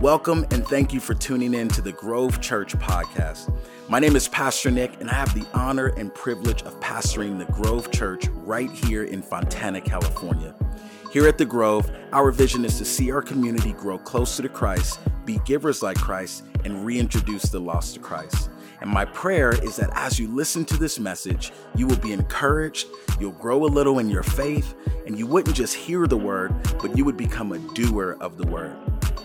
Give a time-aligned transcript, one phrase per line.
[0.00, 3.52] Welcome and thank you for tuning in to the Grove Church podcast.
[3.88, 7.52] My name is Pastor Nick, and I have the honor and privilege of pastoring the
[7.52, 10.54] Grove Church right here in Fontana, California.
[11.10, 15.00] Here at the Grove, our vision is to see our community grow closer to Christ,
[15.24, 18.50] be givers like Christ, and reintroduce the lost to Christ.
[18.80, 22.86] And my prayer is that as you listen to this message, you will be encouraged,
[23.18, 24.76] you'll grow a little in your faith,
[25.08, 28.46] and you wouldn't just hear the word, but you would become a doer of the
[28.46, 28.76] word.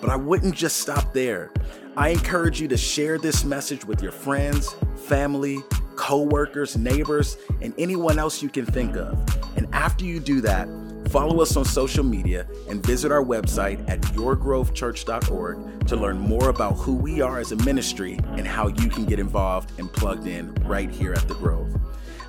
[0.04, 1.50] But I wouldn't just stop there.
[1.96, 4.76] I encourage you to share this message with your friends,
[5.08, 5.60] family,
[5.96, 9.18] co-workers, neighbors, and anyone else you can think of.
[9.56, 10.68] And after you do that,
[11.08, 16.74] follow us on social media and visit our website at yourgrovechurch.org to learn more about
[16.74, 20.54] who we are as a ministry and how you can get involved and plugged in
[20.66, 21.74] right here at the Grove.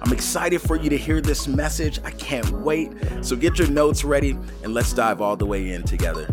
[0.01, 1.99] I'm excited for you to hear this message.
[2.05, 2.93] I can't wait.
[3.23, 6.33] So get your notes ready and let's dive all the way in together.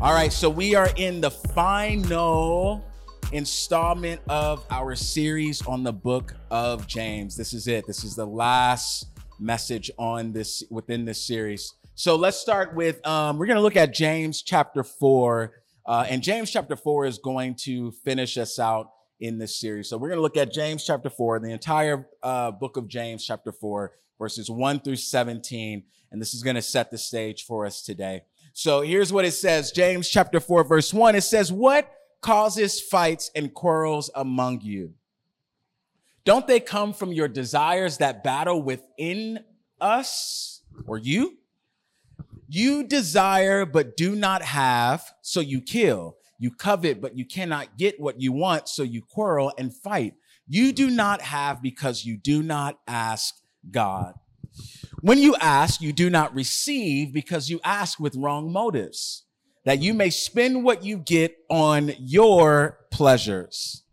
[0.00, 2.84] All right, so we are in the final
[3.32, 7.36] installment of our series on the book of James.
[7.36, 7.84] This is it.
[7.84, 9.08] This is the last
[9.40, 11.74] message on this within this series.
[11.96, 16.22] So let's start with um, we're going to look at James chapter four, uh, and
[16.22, 19.88] James chapter four is going to finish us out in this series.
[19.88, 23.26] So we're going to look at James chapter four, the entire uh, book of James
[23.26, 27.66] chapter four, verses one through seventeen, and this is going to set the stage for
[27.66, 28.22] us today.
[28.58, 31.14] So here's what it says James chapter 4, verse 1.
[31.14, 31.88] It says, What
[32.20, 34.94] causes fights and quarrels among you?
[36.24, 39.44] Don't they come from your desires that battle within
[39.80, 41.38] us or you?
[42.48, 46.16] You desire but do not have, so you kill.
[46.40, 50.14] You covet but you cannot get what you want, so you quarrel and fight.
[50.48, 53.36] You do not have because you do not ask
[53.70, 54.14] God.
[55.00, 59.24] When you ask, you do not receive because you ask with wrong motives,
[59.64, 63.84] that you may spend what you get on your pleasures.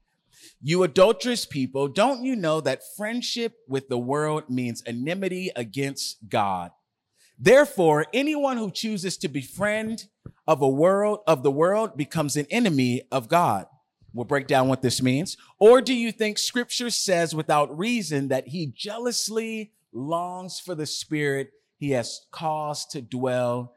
[0.62, 6.72] You adulterous people, don't you know that friendship with the world means enmity against God?
[7.38, 10.04] Therefore, anyone who chooses to be friend
[10.48, 13.68] of a world of the world becomes an enemy of God.
[14.14, 15.36] We'll break down what this means.
[15.60, 21.52] Or do you think scripture says without reason that he jealously longs for the spirit
[21.78, 23.74] he has caused to dwell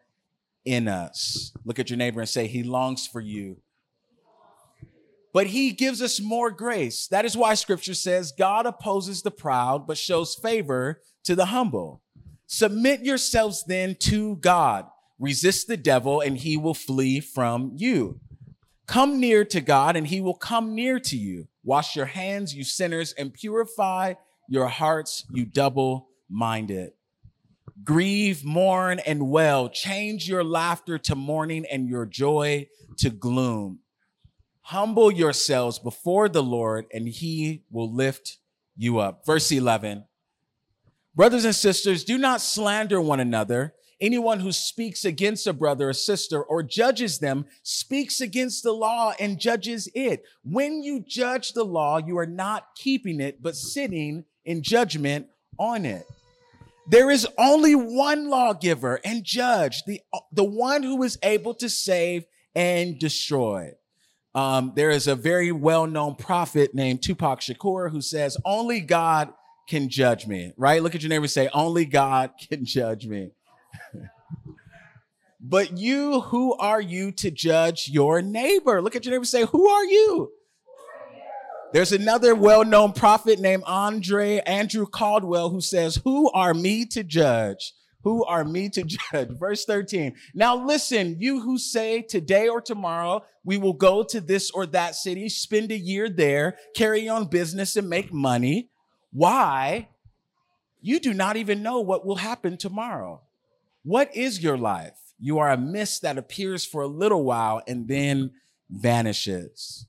[0.64, 1.52] in us.
[1.64, 3.56] Look at your neighbor and say, He longs for you.
[5.32, 7.06] But he gives us more grace.
[7.08, 12.02] That is why scripture says God opposes the proud, but shows favor to the humble.
[12.46, 14.86] Submit yourselves then to God.
[15.18, 18.18] Resist the devil and he will flee from you.
[18.86, 21.46] Come near to God and he will come near to you.
[21.62, 24.14] Wash your hands, you sinners, and purify
[24.48, 26.92] your hearts, you double minded.
[27.84, 29.68] Grieve, mourn, and well.
[29.68, 32.66] Change your laughter to mourning and your joy
[32.98, 33.80] to gloom.
[34.62, 38.38] Humble yourselves before the Lord, and he will lift
[38.76, 39.24] you up.
[39.24, 40.04] Verse 11.
[41.14, 43.74] Brothers and sisters, do not slander one another.
[44.00, 49.12] Anyone who speaks against a brother or sister or judges them speaks against the law
[49.18, 50.22] and judges it.
[50.44, 55.26] When you judge the law, you are not keeping it, but sitting in judgment
[55.58, 56.06] on it.
[56.91, 60.00] There is only one lawgiver and judge, the,
[60.32, 63.72] the one who is able to save and destroy.
[64.34, 69.34] Um, there is a very well-known prophet named Tupac Shakur who says, only God
[69.69, 70.82] can judge me, right?
[70.82, 73.32] Look at your neighbor and say, only God can judge me.
[75.41, 78.81] but you, who are you to judge your neighbor?
[78.81, 80.32] Look at your neighbor and say, who are you?
[81.70, 87.74] There's another well-known prophet named Andre Andrew Caldwell who says, "Who are me to judge?
[88.04, 90.16] Who are me to judge?" Verse 13.
[90.34, 94.94] Now listen, you who say today or tomorrow we will go to this or that
[94.94, 98.70] city, spend a year there, carry on business and make money.
[99.12, 99.88] Why?
[100.81, 103.20] You do not even know what will happen tomorrow.
[103.82, 104.98] What is your life?
[105.19, 108.31] You are a mist that appears for a little while and then
[108.70, 109.87] vanishes.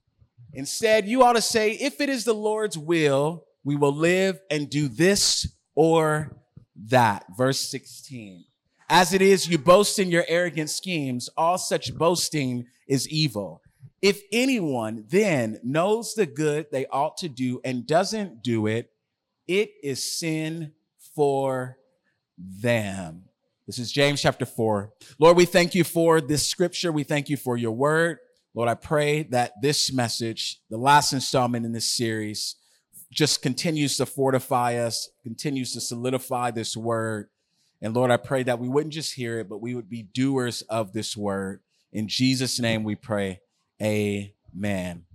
[0.53, 4.69] Instead, you ought to say, if it is the Lord's will, we will live and
[4.69, 6.35] do this or
[6.87, 7.25] that.
[7.37, 8.45] Verse 16.
[8.89, 11.29] As it is, you boast in your arrogant schemes.
[11.37, 13.61] All such boasting is evil.
[14.01, 18.91] If anyone then knows the good they ought to do and doesn't do it,
[19.47, 20.71] it is sin
[21.15, 21.77] for
[22.37, 23.25] them.
[23.67, 24.91] This is James chapter 4.
[25.19, 26.91] Lord, we thank you for this scripture.
[26.91, 28.17] We thank you for your word.
[28.53, 32.55] Lord, I pray that this message, the last installment in this series,
[33.11, 37.29] just continues to fortify us, continues to solidify this word.
[37.81, 40.61] And Lord, I pray that we wouldn't just hear it, but we would be doers
[40.63, 41.61] of this word.
[41.91, 43.41] In Jesus' name we pray.
[43.81, 45.05] Amen.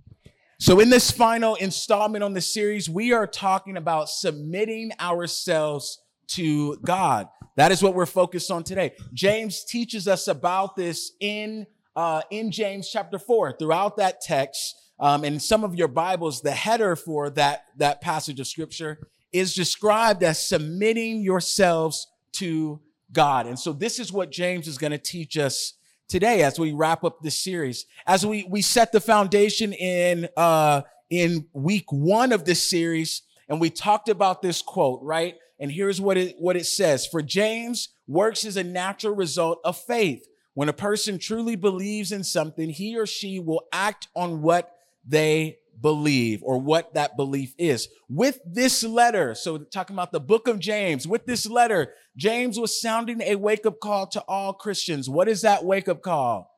[0.57, 6.77] So, in this final installment on the series, we are talking about submitting ourselves to
[6.77, 7.27] God.
[7.57, 8.93] That is what we're focused on today.
[9.13, 13.53] James teaches us about this in uh, in James chapter four.
[13.57, 18.39] Throughout that text, um, in some of your Bibles, the header for that that passage
[18.39, 22.79] of scripture is described as submitting yourselves to
[23.11, 23.47] God.
[23.47, 25.73] And so, this is what James is going to teach us
[26.07, 27.85] today as we wrap up this series.
[28.05, 33.59] As we we set the foundation in uh, in week one of this series, and
[33.59, 35.35] we talked about this quote, right?
[35.59, 37.07] And here's what it, what it says.
[37.07, 40.27] For James, works is a natural result of faith.
[40.55, 44.73] When a person truly believes in something, he or she will act on what
[45.05, 47.89] they believe or what that belief is.
[48.09, 52.79] With this letter, so talking about the book of James, with this letter, James was
[52.79, 55.09] sounding a wake up call to all Christians.
[55.09, 56.51] What is that wake up call?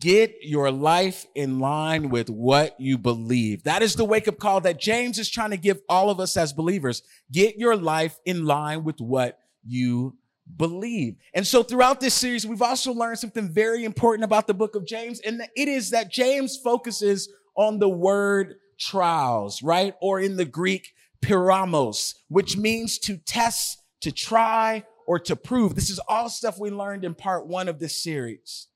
[0.00, 3.62] Get your life in line with what you believe.
[3.62, 6.36] That is the wake up call that James is trying to give all of us
[6.36, 7.04] as believers.
[7.30, 10.16] Get your life in line with what you
[10.56, 11.16] believe.
[11.34, 14.86] And so throughout this series, we've also learned something very important about the book of
[14.86, 15.20] James.
[15.20, 19.94] And it is that James focuses on the word trials, right?
[20.00, 25.74] Or in the Greek, peirasmos, which means to test, to try, or to prove.
[25.74, 28.68] This is all stuff we learned in part one of this series.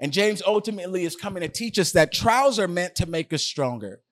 [0.00, 3.42] And James ultimately is coming to teach us that trials are meant to make us
[3.42, 4.02] stronger.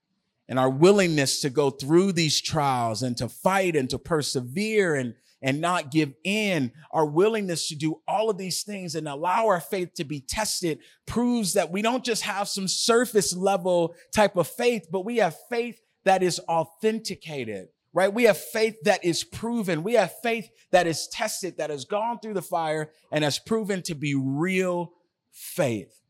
[0.49, 5.15] And our willingness to go through these trials and to fight and to persevere and,
[5.45, 9.61] and not give in, our willingness to do all of these things and allow our
[9.61, 14.49] faith to be tested proves that we don't just have some surface level type of
[14.49, 18.13] faith, but we have faith that is authenticated right?
[18.13, 19.85] We have faith that is proven.
[19.85, 23.83] We have faith that is tested, that has gone through the fire and has proven
[23.83, 24.91] to be real
[25.31, 26.01] faith.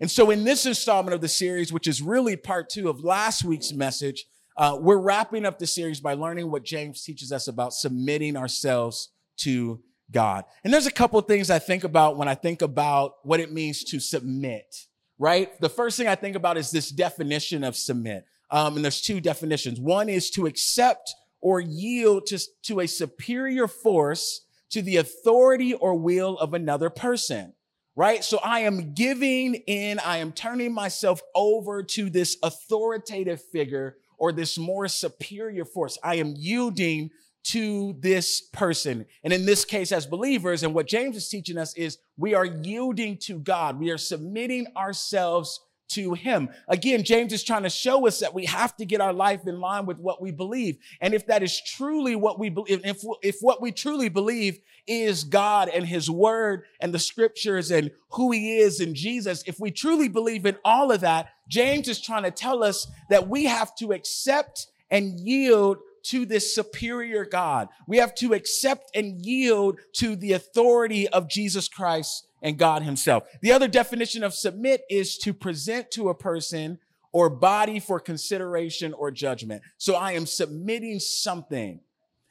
[0.00, 3.44] And so, in this installment of the series, which is really part two of last
[3.44, 4.24] week's message,
[4.56, 9.10] uh, we're wrapping up the series by learning what James teaches us about submitting ourselves
[9.38, 10.44] to God.
[10.62, 13.52] And there's a couple of things I think about when I think about what it
[13.52, 14.86] means to submit,
[15.18, 15.58] right?
[15.60, 18.24] The first thing I think about is this definition of submit.
[18.50, 19.80] Um, and there's two definitions.
[19.80, 25.94] One is to accept or yield to, to a superior force to the authority or
[25.94, 27.54] will of another person
[27.96, 28.24] right?
[28.24, 34.32] So I am giving in, I am turning myself over to this authoritative figure or
[34.32, 35.98] this more superior force.
[36.02, 37.10] I am yielding
[37.44, 39.04] to this person.
[39.22, 42.44] And in this case, as believers, and what James is teaching us is we are
[42.44, 43.78] yielding to God.
[43.78, 46.48] We are submitting ourselves to him.
[46.68, 49.60] Again, James is trying to show us that we have to get our life in
[49.60, 50.78] line with what we believe.
[51.00, 55.24] And if that is truly what we believe, if, if what we truly believe is
[55.24, 59.70] God and his word and the scriptures and who he is and Jesus, if we
[59.70, 63.74] truly believe in all of that, James is trying to tell us that we have
[63.76, 67.68] to accept and yield to this superior God.
[67.86, 73.24] We have to accept and yield to the authority of Jesus Christ and God himself.
[73.40, 76.78] The other definition of submit is to present to a person
[77.10, 79.62] or body for consideration or judgment.
[79.78, 81.80] So I am submitting something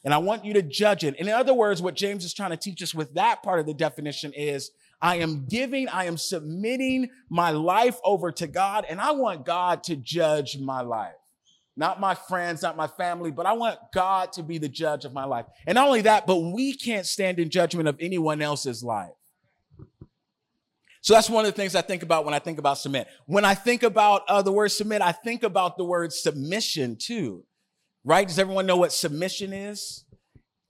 [0.06, 1.16] and I want you to judge it.
[1.16, 3.74] in other words, what James is trying to teach us with that part of the
[3.74, 9.12] definition is I am giving, I am submitting my life over to God and I
[9.12, 11.16] want God to judge my life.
[11.76, 15.14] Not my friends, not my family, but I want God to be the judge of
[15.14, 15.46] my life.
[15.66, 19.10] And not only that, but we can't stand in judgment of anyone else's life.
[21.04, 23.10] So that's one of the things I think about when I think about submit.
[23.26, 27.44] When I think about uh, the word submit, I think about the word submission too,
[28.06, 28.26] right?
[28.26, 30.06] Does everyone know what submission is?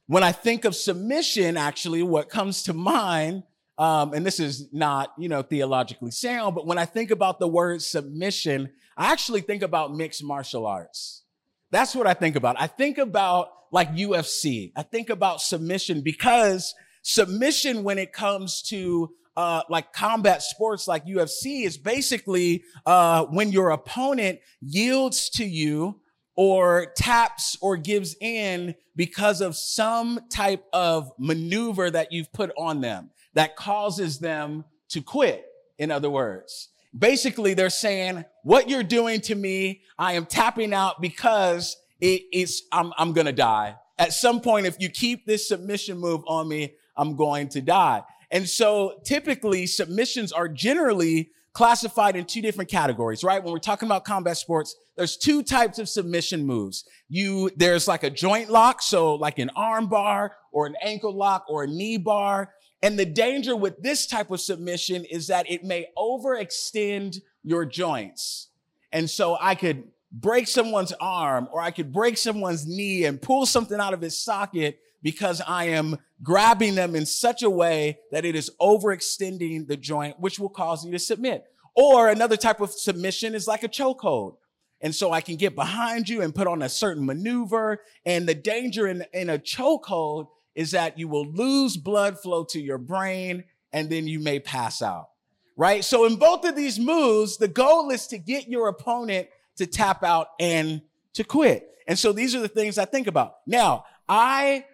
[0.07, 3.43] When I think of submission, actually, what comes to mind,
[3.77, 7.47] um, and this is not, you know, theologically sound, but when I think about the
[7.47, 11.25] word submission, I actually think about mixed martial arts.
[11.69, 12.55] That's what I think about.
[12.59, 14.71] I think about like UFC.
[14.75, 16.73] I think about submission because
[17.03, 23.51] submission when it comes to uh, like combat sports like UFC is basically uh, when
[23.51, 25.99] your opponent yields to you
[26.35, 32.81] or taps or gives in because of some type of maneuver that you've put on
[32.81, 35.45] them that causes them to quit,
[35.77, 36.69] in other words.
[36.97, 42.93] Basically, they're saying, what you're doing to me, I am tapping out because it's, I'm,
[42.97, 43.75] I'm to die.
[43.97, 48.03] At some point, if you keep this submission move on me, I'm going to die.
[48.33, 53.41] And so typically submissions are generally classified in two different categories, right?
[53.41, 56.83] When we're talking about combat sports, there's two types of submission moves.
[57.07, 61.45] You, there's like a joint lock, so like an arm bar or an ankle lock
[61.47, 62.51] or a knee bar.
[62.81, 68.49] And the danger with this type of submission is that it may overextend your joints.
[68.91, 73.45] And so I could break someone's arm or I could break someone's knee and pull
[73.45, 78.25] something out of his socket because I am grabbing them in such a way that
[78.25, 81.45] it is overextending the joint, which will cause you to submit.
[81.75, 84.37] Or another type of submission is like a chokehold.
[84.81, 87.79] And so I can get behind you and put on a certain maneuver.
[88.05, 92.61] And the danger in, in a chokehold is that you will lose blood flow to
[92.61, 95.09] your brain and then you may pass out.
[95.55, 95.83] Right?
[95.83, 99.27] So in both of these moves, the goal is to get your opponent
[99.57, 100.81] to tap out and
[101.13, 101.69] to quit.
[101.87, 103.35] And so these are the things I think about.
[103.45, 104.65] Now, I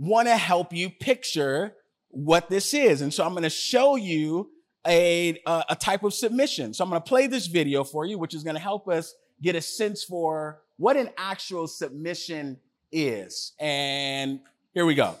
[0.00, 1.74] want to help you picture
[2.08, 3.02] what this is.
[3.02, 4.50] And so I'm going to show you
[4.86, 6.72] a, a, type of submission.
[6.72, 9.14] So I'm going to play this video for you, which is going to help us
[9.42, 12.58] get a sense for what an actual submission
[12.90, 13.52] is.
[13.60, 14.40] And
[14.72, 15.16] here we go.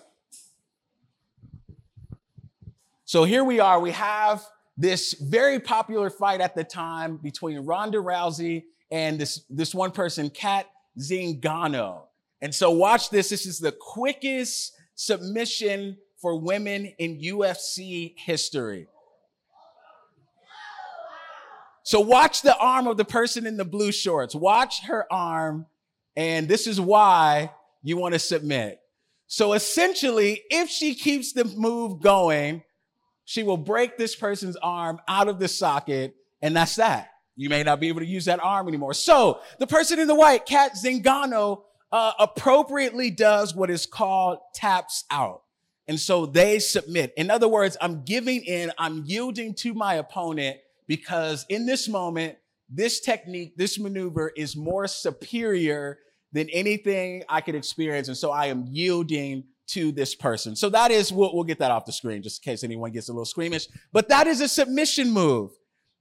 [3.04, 3.80] So here we are.
[3.80, 4.42] We have
[4.78, 10.30] this very popular fight at the time between Ronda Rousey and this, this one person,
[10.30, 10.66] Cat
[10.98, 12.04] Zingano.
[12.42, 13.28] And so watch this.
[13.28, 18.86] This is the quickest submission for women in UFC history.
[21.82, 24.34] So watch the arm of the person in the blue shorts.
[24.34, 25.66] Watch her arm.
[26.16, 28.80] And this is why you want to submit.
[29.26, 32.62] So essentially, if she keeps the move going,
[33.24, 36.14] she will break this person's arm out of the socket.
[36.42, 37.10] And that's that.
[37.36, 38.92] You may not be able to use that arm anymore.
[38.92, 45.04] So the person in the white, Cat Zingano, uh, appropriately does what is called taps
[45.10, 45.42] out.
[45.88, 47.12] And so they submit.
[47.16, 52.36] In other words, I'm giving in, I'm yielding to my opponent because in this moment,
[52.68, 55.98] this technique, this maneuver is more superior
[56.32, 58.06] than anything I could experience.
[58.06, 60.54] And so I am yielding to this person.
[60.54, 63.08] So that is, we'll, we'll get that off the screen just in case anyone gets
[63.08, 65.50] a little squeamish, but that is a submission move.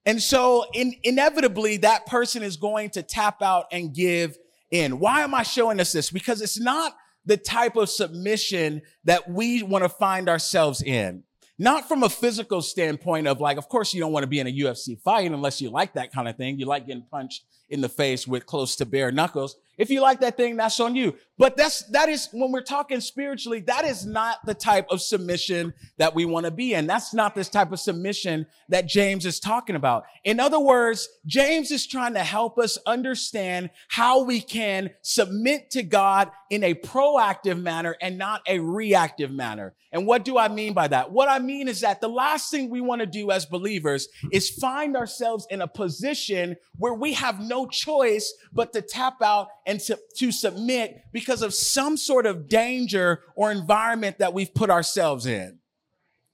[0.06, 4.38] And so in, inevitably that person is going to tap out and give
[4.72, 5.00] in.
[5.00, 6.12] Why am I showing us this?
[6.12, 6.96] Because it's not
[7.26, 11.24] the type of submission that we want to find ourselves in.
[11.58, 14.48] Not from a physical standpoint of like, of course you don't want to be in
[14.48, 16.58] a UFC fight unless you like that kind of thing.
[16.58, 19.56] You like getting punched in the face with close to bare knuckles.
[19.78, 21.16] If you like that thing, that's on you.
[21.38, 25.74] But that's, that is, when we're talking spiritually, that is not the type of submission
[25.98, 26.86] that we want to be in.
[26.86, 30.04] That's not this type of submission that James is talking about.
[30.26, 35.84] In other words, James is trying to help us understand how we can submit to
[35.84, 39.76] God in a proactive manner and not a reactive manner.
[39.92, 41.12] And what do I mean by that?
[41.12, 44.50] What I mean is that the last thing we want to do as believers is
[44.50, 49.80] find ourselves in a position where we have no choice but to tap out and
[49.82, 55.26] to, to submit because of some sort of danger or environment that we've put ourselves
[55.26, 55.59] in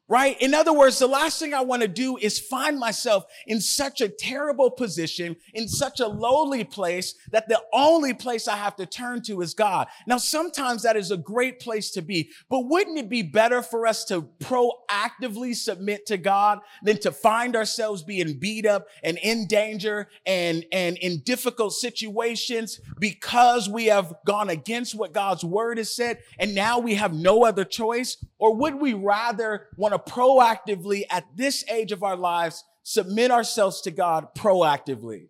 [0.07, 0.39] right?
[0.39, 4.01] In other words, the last thing I want to do is find myself in such
[4.01, 8.85] a terrible position, in such a lowly place that the only place I have to
[8.85, 9.87] turn to is God.
[10.05, 13.87] Now, sometimes that is a great place to be, but wouldn't it be better for
[13.87, 19.47] us to proactively submit to God than to find ourselves being beat up and in
[19.47, 25.95] danger and, and in difficult situations because we have gone against what God's word has
[25.95, 28.17] said and now we have no other choice?
[28.37, 33.81] Or would we rather want to proactively at this age of our lives submit ourselves
[33.81, 35.27] to God proactively.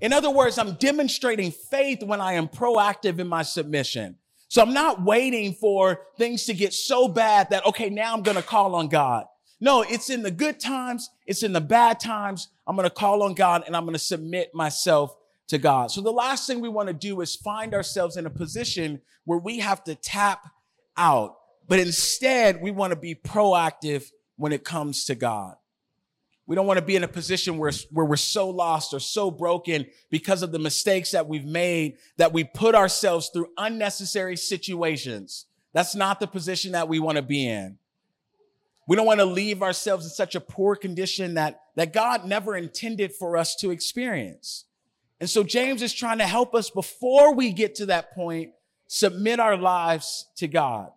[0.00, 4.16] In other words, I'm demonstrating faith when I am proactive in my submission.
[4.48, 8.36] So I'm not waiting for things to get so bad that, okay, now I'm going
[8.36, 9.26] to call on God.
[9.60, 11.08] No, it's in the good times.
[11.26, 12.48] It's in the bad times.
[12.66, 15.14] I'm going to call on God and I'm going to submit myself
[15.48, 15.92] to God.
[15.92, 19.38] So the last thing we want to do is find ourselves in a position where
[19.38, 20.44] we have to tap
[20.96, 21.36] out.
[21.70, 25.54] But instead, we want to be proactive when it comes to God.
[26.48, 29.30] We don't want to be in a position where, where we're so lost or so
[29.30, 35.46] broken because of the mistakes that we've made that we put ourselves through unnecessary situations.
[35.72, 37.78] That's not the position that we want to be in.
[38.88, 42.56] We don't want to leave ourselves in such a poor condition that, that God never
[42.56, 44.64] intended for us to experience.
[45.20, 48.50] And so James is trying to help us before we get to that point,
[48.88, 50.90] submit our lives to God.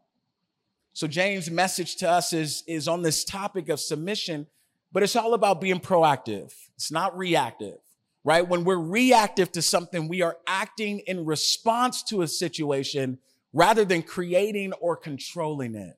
[0.93, 4.45] So James' message to us is, is on this topic of submission,
[4.91, 6.53] but it's all about being proactive.
[6.75, 7.79] It's not reactive,
[8.23, 8.47] right?
[8.47, 13.17] When we're reactive to something, we are acting in response to a situation
[13.53, 15.97] rather than creating or controlling it.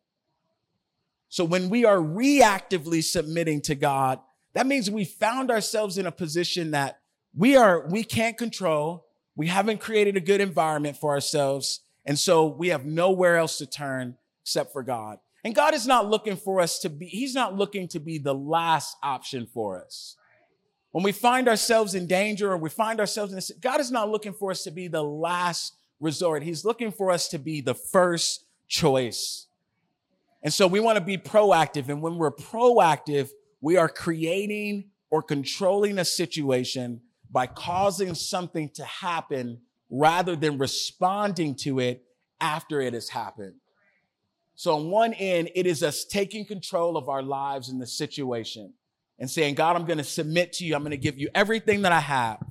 [1.27, 4.19] So when we are reactively submitting to God,
[4.53, 6.99] that means we found ourselves in a position that
[7.35, 9.05] we are, we can't control.
[9.35, 11.81] We haven't created a good environment for ourselves.
[12.05, 15.17] And so we have nowhere else to turn except for God.
[15.43, 18.35] And God is not looking for us to be, He's not looking to be the
[18.35, 20.15] last option for us.
[20.91, 24.09] When we find ourselves in danger or we find ourselves in this, God is not
[24.09, 26.43] looking for us to be the last resort.
[26.43, 29.47] He's looking for us to be the first choice.
[30.43, 31.89] And so we want to be proactive.
[31.89, 33.29] And when we're proactive,
[33.61, 41.55] we are creating or controlling a situation by causing something to happen rather than responding
[41.55, 42.03] to it
[42.39, 43.55] after it has happened.
[44.55, 48.73] So on one end, it is us taking control of our lives in the situation
[49.19, 50.75] and saying, God, I'm going to submit to you.
[50.75, 52.43] I'm going to give you everything that I have.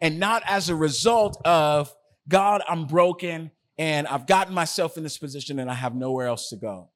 [0.00, 1.92] And not as a result of,
[2.28, 6.48] God, I'm broken and I've gotten myself in this position and I have nowhere else
[6.50, 6.90] to go.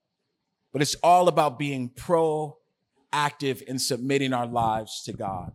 [0.72, 5.52] But it's all about being proactive in submitting our lives to God.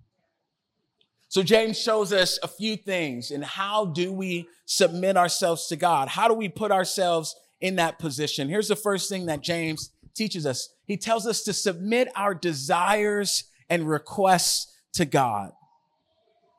[1.29, 6.07] So James shows us a few things and how do we submit ourselves to God?
[6.07, 8.49] How do we put ourselves in that position?
[8.49, 10.69] Here's the first thing that James teaches us.
[10.85, 15.51] He tells us to submit our desires and requests to God.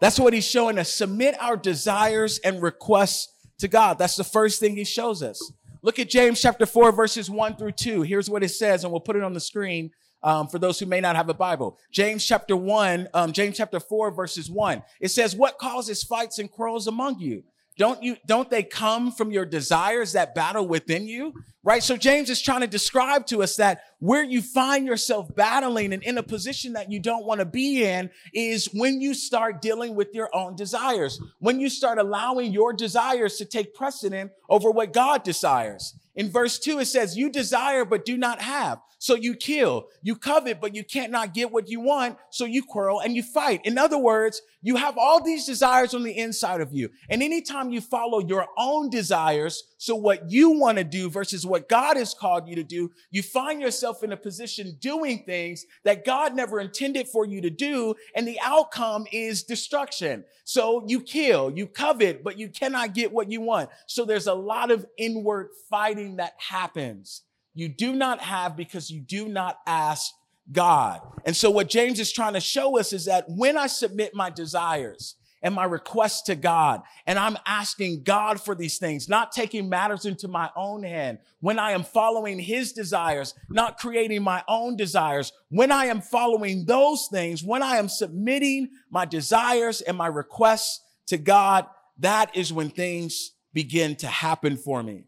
[0.00, 0.92] That's what he's showing us.
[0.92, 3.98] Submit our desires and requests to God.
[3.98, 5.52] That's the first thing he shows us.
[5.82, 8.02] Look at James chapter 4, verses 1 through 2.
[8.02, 9.90] Here's what it says, and we'll put it on the screen
[10.22, 11.78] um, for those who may not have a Bible.
[11.92, 14.82] James chapter 1, um, James chapter 4, verses 1.
[15.00, 17.44] It says, What causes fights and quarrels among you?
[17.78, 21.32] Don't you, don't they come from your desires that battle within you?
[21.62, 21.82] Right?
[21.82, 26.02] So James is trying to describe to us that where you find yourself battling and
[26.02, 29.94] in a position that you don't want to be in is when you start dealing
[29.94, 31.20] with your own desires.
[31.38, 35.94] When you start allowing your desires to take precedent over what God desires.
[36.18, 38.80] In verse two, it says, you desire, but do not have.
[39.00, 42.18] So you kill, you covet, but you can't not get what you want.
[42.30, 43.60] So you quarrel and you fight.
[43.64, 46.90] In other words, you have all these desires on the inside of you.
[47.08, 51.68] And anytime you follow your own desires, so what you want to do versus what
[51.68, 56.04] God has called you to do, you find yourself in a position doing things that
[56.04, 57.94] God never intended for you to do.
[58.16, 60.24] And the outcome is destruction.
[60.42, 63.70] So you kill, you covet, but you cannot get what you want.
[63.87, 67.23] So there's a lot of inward fighting that happens.
[67.55, 70.12] You do not have because you do not ask
[70.51, 71.01] God.
[71.25, 74.31] And so what James is trying to show us is that when I submit my
[74.31, 76.83] desires, and my request to God.
[77.07, 81.18] And I'm asking God for these things, not taking matters into my own hand.
[81.40, 85.33] When I am following his desires, not creating my own desires.
[85.51, 90.81] When I am following those things, when I am submitting my desires and my requests
[91.07, 91.66] to God,
[91.99, 95.05] that is when things begin to happen for me.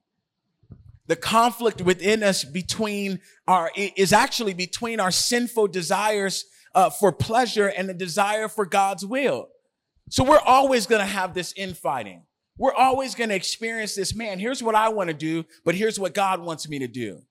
[1.11, 3.19] The conflict within us between
[3.49, 9.05] our, is actually between our sinful desires uh, for pleasure and the desire for God's
[9.05, 9.49] will.
[10.09, 12.23] So we're always going to have this infighting.
[12.57, 15.99] We're always going to experience this, man, here's what I want to do, but here's
[15.99, 17.23] what God wants me to do.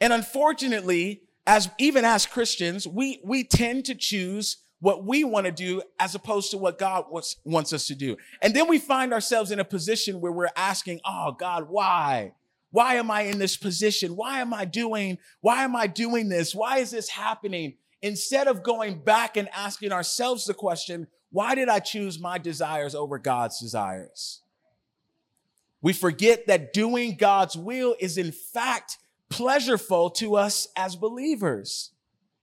[0.00, 5.52] And unfortunately, as even as Christians, we, we tend to choose what we want to
[5.52, 8.16] do as opposed to what God wants, wants us to do.
[8.42, 12.32] And then we find ourselves in a position where we're asking, Oh God, why?
[12.70, 14.16] Why am I in this position?
[14.16, 16.54] Why am I doing, why am I doing this?
[16.54, 17.74] Why is this happening?
[18.02, 22.94] Instead of going back and asking ourselves the question, why did I choose my desires
[22.94, 24.42] over God's desires?
[25.80, 28.98] We forget that doing God's will is in fact
[29.30, 31.92] pleasureful to us as believers.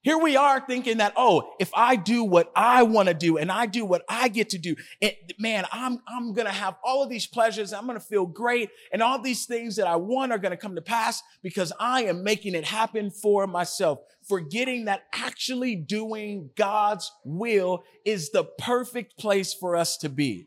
[0.06, 3.52] Here we are thinking that, oh, if I do what I want to do and
[3.52, 7.02] I do what I get to do, it, man, I'm, I'm going to have all
[7.02, 7.74] of these pleasures.
[7.74, 8.70] I'm going to feel great.
[8.94, 12.04] And all these things that I want are going to come to pass because I
[12.04, 13.98] am making it happen for myself.
[14.22, 20.46] Forgetting that actually doing God's will is the perfect place for us to be.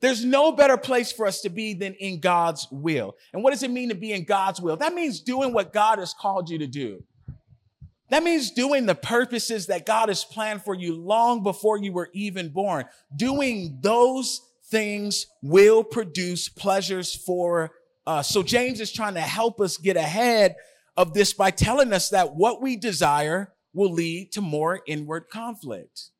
[0.00, 3.14] There's no better place for us to be than in God's will.
[3.32, 4.76] And what does it mean to be in God's will?
[4.76, 7.04] That means doing what God has called you to do.
[8.10, 12.10] That means doing the purposes that God has planned for you long before you were
[12.12, 12.84] even born.
[13.14, 17.72] Doing those things will produce pleasures for
[18.06, 18.28] us.
[18.28, 20.56] So James is trying to help us get ahead
[20.96, 26.10] of this by telling us that what we desire will lead to more inward conflict.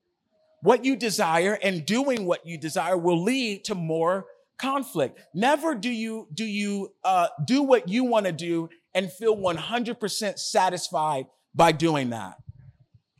[0.63, 4.27] What you desire and doing what you desire will lead to more
[4.59, 5.21] conflict.
[5.33, 10.39] Never do you, do you, uh, do what you want to do and feel 100%
[10.39, 12.37] satisfied by doing that.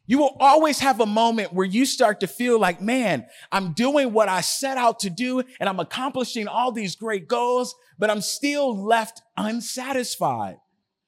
[0.07, 4.13] You will always have a moment where you start to feel like, man, I'm doing
[4.13, 8.21] what I set out to do and I'm accomplishing all these great goals, but I'm
[8.21, 10.59] still left unsatisfied.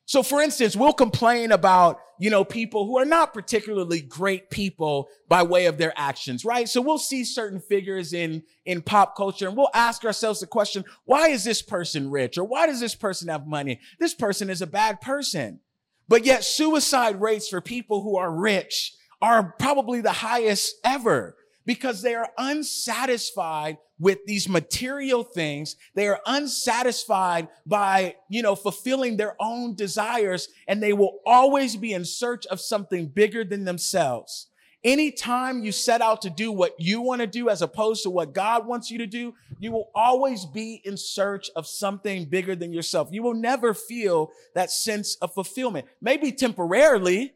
[0.05, 5.09] So for instance, we'll complain about, you know, people who are not particularly great people
[5.29, 6.67] by way of their actions, right?
[6.69, 10.85] So we'll see certain figures in, in pop culture and we'll ask ourselves the question,
[11.05, 12.39] why is this person rich?
[12.39, 13.81] Or why does this person have money?
[14.01, 15.61] This person is a bad person.
[16.09, 22.01] But yet suicide rates for people who are rich are probably the highest ever because
[22.01, 25.77] they are unsatisfied with these material things.
[25.95, 31.93] They are unsatisfied by, you know, fulfilling their own desires and they will always be
[31.93, 34.49] in search of something bigger than themselves.
[34.85, 38.33] Anytime you set out to do what you want to do as opposed to what
[38.33, 42.73] God wants you to do, you will always be in search of something bigger than
[42.73, 43.09] yourself.
[43.11, 45.87] You will never feel that sense of fulfillment.
[46.01, 47.33] Maybe temporarily,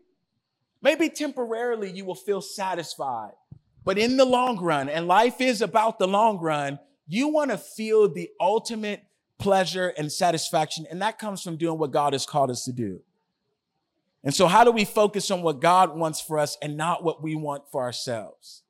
[0.81, 3.33] maybe temporarily you will feel satisfied.
[3.85, 6.79] But in the long run, and life is about the long run,
[7.09, 9.03] you want to feel the ultimate
[9.39, 10.87] pleasure and satisfaction.
[10.89, 13.01] And that comes from doing what God has called us to do.
[14.25, 17.23] And so how do we focus on what God wants for us and not what
[17.23, 18.63] we want for ourselves?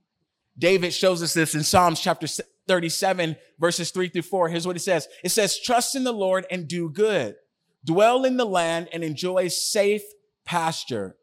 [0.58, 2.26] David shows us this in Psalms chapter
[2.68, 4.48] 37, verses three through four.
[4.48, 5.08] Here's what it says.
[5.24, 7.36] It says, trust in the Lord and do good.
[7.84, 10.02] Dwell in the land and enjoy safe
[10.44, 11.16] pasture.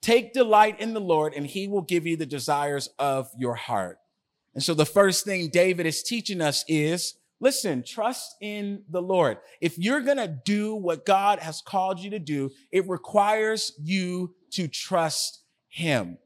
[0.00, 3.98] Take delight in the Lord and he will give you the desires of your heart.
[4.54, 9.38] And so the first thing David is teaching us is listen, trust in the Lord.
[9.60, 14.34] If you're going to do what God has called you to do, it requires you
[14.52, 16.18] to trust him.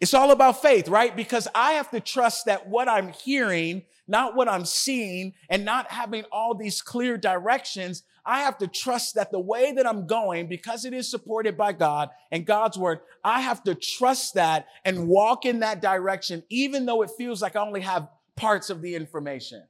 [0.00, 1.14] It's all about faith, right?
[1.14, 5.92] Because I have to trust that what I'm hearing, not what I'm seeing, and not
[5.92, 10.48] having all these clear directions, I have to trust that the way that I'm going,
[10.48, 15.08] because it is supported by God and God's word, I have to trust that and
[15.08, 18.94] walk in that direction, even though it feels like I only have parts of the
[18.94, 19.62] information.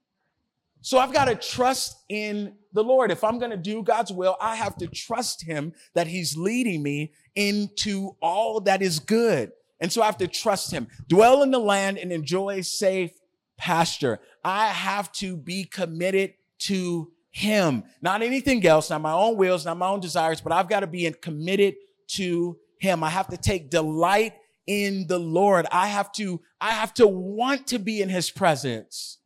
[0.82, 3.12] So I've got to trust in the Lord.
[3.12, 6.82] If I'm going to do God's will, I have to trust him that he's leading
[6.82, 9.52] me into all that is good.
[9.80, 10.88] And so I have to trust him.
[11.08, 13.12] Dwell in the land and enjoy safe
[13.56, 14.18] pasture.
[14.44, 19.78] I have to be committed to him, not anything else, not my own wills, not
[19.78, 21.76] my own desires, but I've got to be committed
[22.08, 23.04] to him.
[23.04, 24.34] I have to take delight
[24.66, 25.66] in the Lord.
[25.70, 29.18] I have to, I have to want to be in his presence.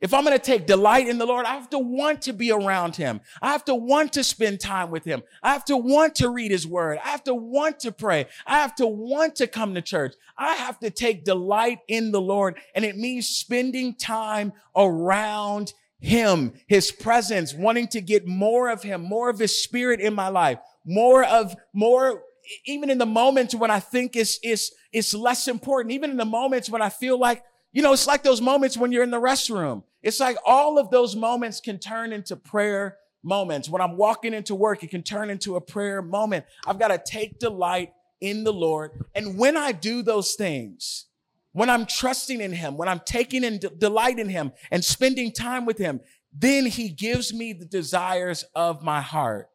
[0.00, 2.50] If I'm going to take delight in the Lord, I have to want to be
[2.50, 3.20] around him.
[3.42, 5.22] I have to want to spend time with him.
[5.42, 6.98] I have to want to read his word.
[7.04, 8.26] I have to want to pray.
[8.46, 10.14] I have to want to come to church.
[10.38, 12.56] I have to take delight in the Lord.
[12.74, 19.02] And it means spending time around him, his presence, wanting to get more of him,
[19.02, 22.22] more of his spirit in my life, more of, more,
[22.64, 26.24] even in the moments when I think it's, it's, it's less important, even in the
[26.24, 29.20] moments when I feel like, you know, it's like those moments when you're in the
[29.20, 29.82] restroom.
[30.02, 33.68] It's like all of those moments can turn into prayer moments.
[33.68, 36.46] When I'm walking into work, it can turn into a prayer moment.
[36.66, 38.92] I've got to take delight in the Lord.
[39.14, 41.06] And when I do those things,
[41.52, 45.66] when I'm trusting in him, when I'm taking in delight in him and spending time
[45.66, 46.00] with him,
[46.32, 49.50] then he gives me the desires of my heart.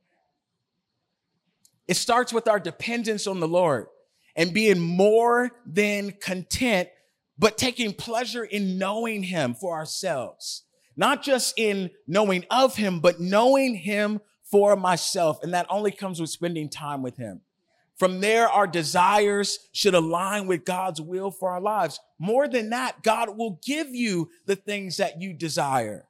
[1.87, 3.87] It starts with our dependence on the Lord
[4.35, 6.89] and being more than content,
[7.37, 10.63] but taking pleasure in knowing him for ourselves.
[10.97, 15.43] Not just in knowing of him, but knowing him for myself.
[15.43, 17.41] And that only comes with spending time with him.
[17.97, 21.99] From there, our desires should align with God's will for our lives.
[22.19, 26.05] More than that, God will give you the things that you desire.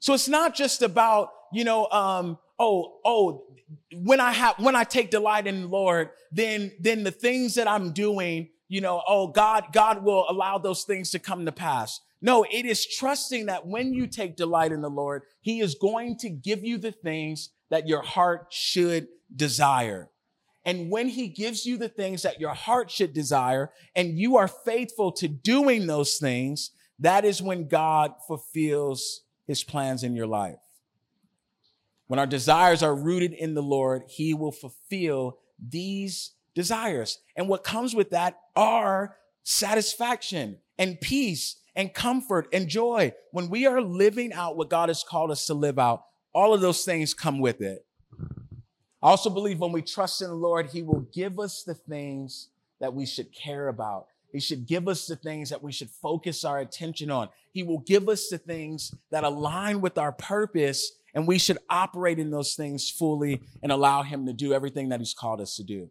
[0.00, 3.44] So it's not just about, you know, um, oh, oh,
[3.92, 7.66] when I have, when I take delight in the Lord, then, then the things that
[7.68, 12.00] I'm doing, you know, oh, God, God will allow those things to come to pass.
[12.20, 16.16] No, it is trusting that when you take delight in the Lord, He is going
[16.18, 20.10] to give you the things that your heart should desire.
[20.64, 24.48] And when he gives you the things that your heart should desire and you are
[24.48, 30.58] faithful to doing those things, that is when God fulfills his plans in your life.
[32.06, 37.20] When our desires are rooted in the Lord, he will fulfill these desires.
[37.36, 43.12] And what comes with that are satisfaction and peace and comfort and joy.
[43.30, 46.02] When we are living out what God has called us to live out,
[46.34, 47.86] all of those things come with it.
[49.00, 52.48] I also believe when we trust in the Lord, He will give us the things
[52.80, 54.06] that we should care about.
[54.32, 57.28] He should give us the things that we should focus our attention on.
[57.52, 62.18] He will give us the things that align with our purpose, and we should operate
[62.18, 65.62] in those things fully and allow Him to do everything that He's called us to
[65.62, 65.90] do.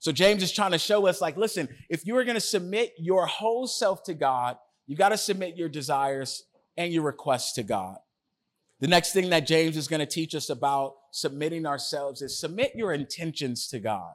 [0.00, 2.94] So James is trying to show us like, listen, if you are going to submit
[2.98, 6.44] your whole self to God, you got to submit your desires
[6.76, 7.98] and your requests to God.
[8.80, 12.72] The next thing that James is going to teach us about submitting ourselves is submit
[12.74, 14.14] your intentions to God.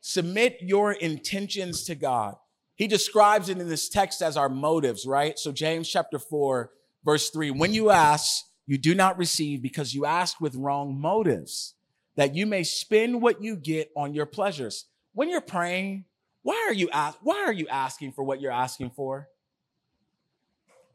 [0.00, 2.34] Submit your intentions to God.
[2.74, 5.38] He describes it in this text as our motives, right?
[5.38, 6.72] So James chapter 4,
[7.04, 11.74] verse 3, when you ask, you do not receive because you ask with wrong motives,
[12.20, 14.84] that you may spend what you get on your pleasures.
[15.14, 16.04] When you're praying,
[16.42, 19.26] why are you ask, why are you asking for what you're asking for?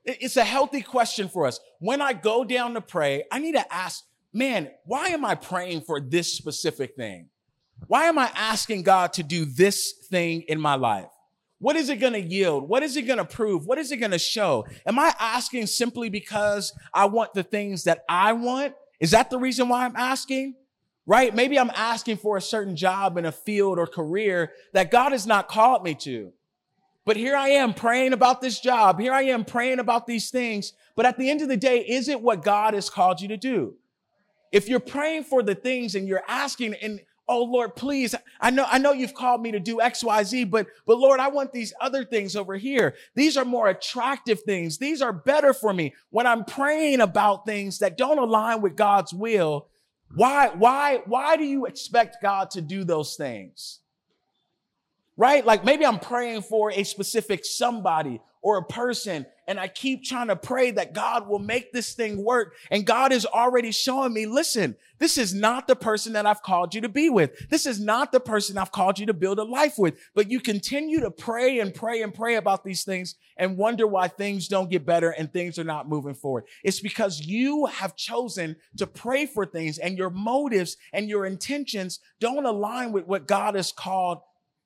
[0.04, 1.60] It's a healthy question for us.
[1.80, 5.82] When I go down to pray, I need to ask, man, why am I praying
[5.82, 7.30] for this specific thing?
[7.88, 11.10] Why am I asking God to do this thing in my life?
[11.58, 12.70] What is it going to yield?
[12.70, 13.66] What is it going to prove?
[13.66, 14.68] What is it going to show?
[14.86, 18.76] Am I asking simply because I want the things that I want?
[19.00, 20.54] Is that the reason why I'm asking?
[21.08, 21.36] Right?
[21.36, 25.28] Maybe I'm asking for a certain job in a field or career that God has
[25.28, 26.34] not called me to.
[27.06, 29.00] But here I am praying about this job.
[29.00, 30.74] Here I am praying about these things.
[30.96, 33.38] But at the end of the day, is it what God has called you to
[33.38, 33.76] do?
[34.52, 38.66] If you're praying for the things and you're asking and oh Lord, please, I know,
[38.68, 41.52] I know you've called me to do X, Y, Z, but, but Lord, I want
[41.52, 42.96] these other things over here.
[43.16, 44.78] These are more attractive things.
[44.78, 45.94] These are better for me.
[46.10, 49.68] When I'm praying about things that don't align with God's will,
[50.14, 53.80] why, why, why do you expect God to do those things?
[55.18, 55.46] right?
[55.46, 60.28] Like maybe I'm praying for a specific somebody or a person and I keep trying
[60.28, 62.54] to pray that God will make this thing work.
[62.70, 66.76] And God is already showing me, listen, this is not the person that I've called
[66.76, 67.50] you to be with.
[67.50, 70.00] This is not the person I've called you to build a life with.
[70.14, 74.10] But you continue to pray and pray and pray about these things and wonder why
[74.10, 76.44] things don't get better and things are not moving forward.
[76.64, 82.00] It's because you have chosen to pray for things and your motives and your intentions
[82.20, 84.20] don't align with what God has called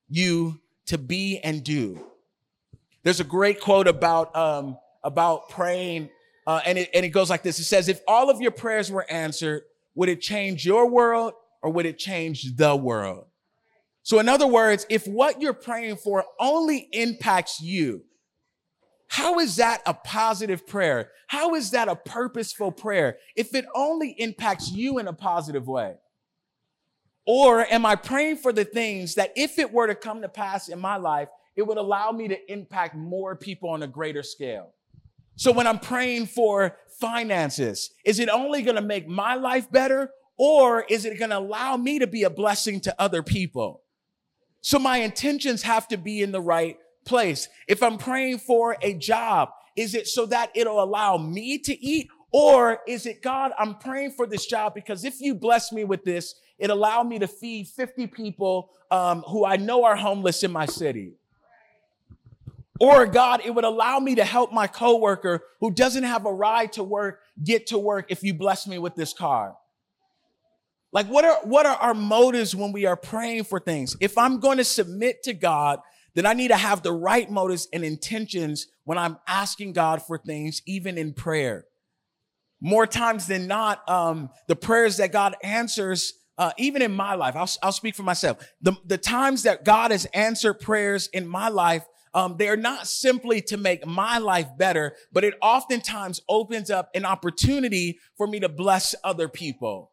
[0.10, 2.09] you to be and do.
[3.04, 6.10] There's a great quote about, um, about praying,
[6.46, 7.60] uh, and, it, and it goes like this.
[7.60, 9.64] It says, if all of your prayers were answered,
[9.96, 13.26] would it change your world or would it change the world?
[14.04, 18.04] So in other words, if what you're praying for only impacts you,
[19.08, 21.10] how is that a positive prayer?
[21.28, 23.18] How is that a purposeful prayer?
[23.36, 25.96] If it only impacts you in a positive way.
[27.26, 30.70] Or am I praying for the things that if it were to come to pass
[30.70, 34.74] in my life, it would allow me to impact more people on a greater scale?
[35.36, 40.12] So when I'm praying for finances, is it only going to make my life better
[40.38, 43.84] or is it going to allow me to be a blessing to other people?
[44.62, 47.48] So my intentions have to be in the right place.
[47.68, 52.10] If I'm praying for a job, is it so that it'll allow me to eat
[52.32, 56.04] or is it God, I'm praying for this job because if you bless me with
[56.04, 60.52] this, it allowed me to feed 50 people um, who I know are homeless in
[60.52, 61.14] my city.
[62.80, 66.74] Or God, it would allow me to help my coworker who doesn't have a ride
[66.74, 69.56] to work get to work if you bless me with this car.
[70.92, 73.96] Like what are, what are our motives when we are praying for things?
[74.00, 75.80] If I'm going to submit to God,
[76.16, 80.18] then I need to have the right motives and intentions when I'm asking God for
[80.18, 81.66] things, even in prayer.
[82.62, 87.36] More times than not, um, the prayers that God answers uh, even in my life,
[87.36, 88.38] I'll, I'll speak for myself.
[88.62, 93.42] The, the times that God has answered prayers in my life, um, they're not simply
[93.44, 98.50] to make my life better, but it oftentimes opens up an opportunity for me to
[98.50, 99.92] bless other people.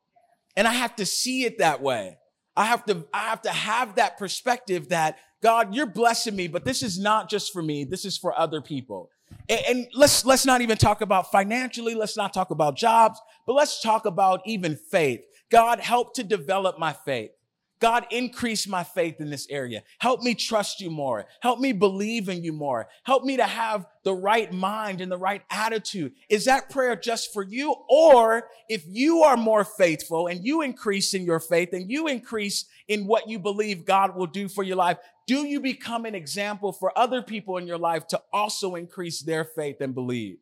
[0.57, 2.17] And I have to see it that way.
[2.57, 6.65] I have to, I have to have that perspective that God, you're blessing me, but
[6.65, 7.85] this is not just for me.
[7.85, 9.11] This is for other people.
[9.49, 11.95] And, and let's, let's not even talk about financially.
[11.95, 15.21] Let's not talk about jobs, but let's talk about even faith.
[15.51, 17.31] God, help to develop my faith.
[17.79, 19.83] God, increase my faith in this area.
[19.99, 21.27] Help me trust you more.
[21.41, 22.89] Help me believe in you more.
[23.03, 26.13] Help me to have the right mind and the right attitude.
[26.29, 27.75] Is that prayer just for you?
[27.89, 32.65] Or if you are more faithful and you increase in your faith and you increase
[32.89, 36.73] in what you believe God will do for your life, do you become an example
[36.73, 40.39] for other people in your life to also increase their faith and believe?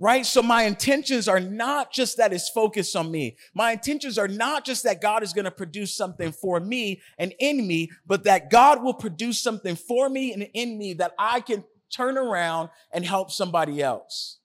[0.00, 0.26] Right?
[0.26, 3.36] So my intentions are not just that it's focused on me.
[3.54, 7.34] My intentions are not just that God is going to produce something for me and
[7.38, 11.40] in me, but that God will produce something for me and in me that I
[11.40, 14.38] can turn around and help somebody else.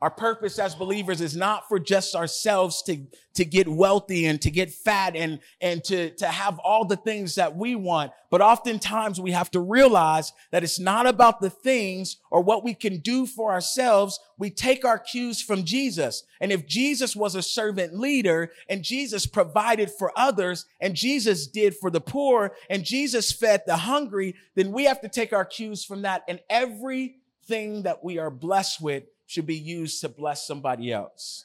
[0.00, 2.98] Our purpose as believers is not for just ourselves to,
[3.34, 7.34] to get wealthy and to get fat and, and to, to have all the things
[7.34, 8.12] that we want.
[8.30, 12.74] But oftentimes we have to realize that it's not about the things or what we
[12.74, 14.20] can do for ourselves.
[14.38, 16.22] We take our cues from Jesus.
[16.40, 21.74] And if Jesus was a servant leader and Jesus provided for others and Jesus did
[21.74, 25.84] for the poor and Jesus fed the hungry, then we have to take our cues
[25.84, 30.90] from that and everything that we are blessed with should be used to bless somebody
[30.90, 31.44] else.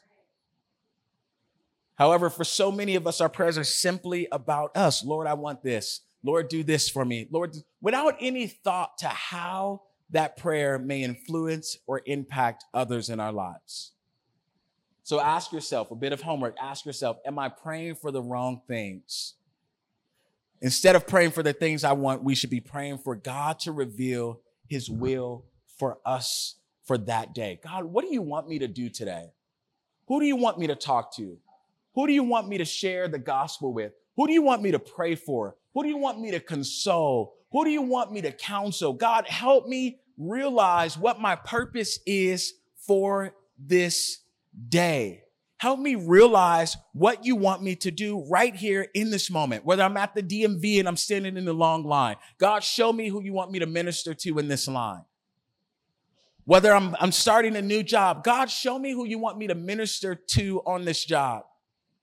[1.95, 5.03] However, for so many of us, our prayers are simply about us.
[5.03, 5.99] Lord, I want this.
[6.23, 7.27] Lord, do this for me.
[7.29, 13.33] Lord, without any thought to how that prayer may influence or impact others in our
[13.33, 13.91] lives.
[15.03, 16.55] So ask yourself a bit of homework.
[16.61, 19.33] Ask yourself, am I praying for the wrong things?
[20.61, 23.73] Instead of praying for the things I want, we should be praying for God to
[23.73, 25.43] reveal his will
[25.77, 27.59] for us for that day.
[27.63, 29.31] God, what do you want me to do today?
[30.07, 31.37] Who do you want me to talk to?
[31.95, 33.93] Who do you want me to share the gospel with?
[34.15, 35.55] Who do you want me to pray for?
[35.73, 37.35] Who do you want me to console?
[37.51, 38.93] Who do you want me to counsel?
[38.93, 44.19] God, help me realize what my purpose is for this
[44.69, 45.23] day.
[45.57, 49.83] Help me realize what you want me to do right here in this moment, whether
[49.83, 52.17] I'm at the DMV and I'm standing in the long line.
[52.37, 55.03] God, show me who you want me to minister to in this line.
[56.45, 59.55] Whether I'm, I'm starting a new job, God, show me who you want me to
[59.55, 61.43] minister to on this job.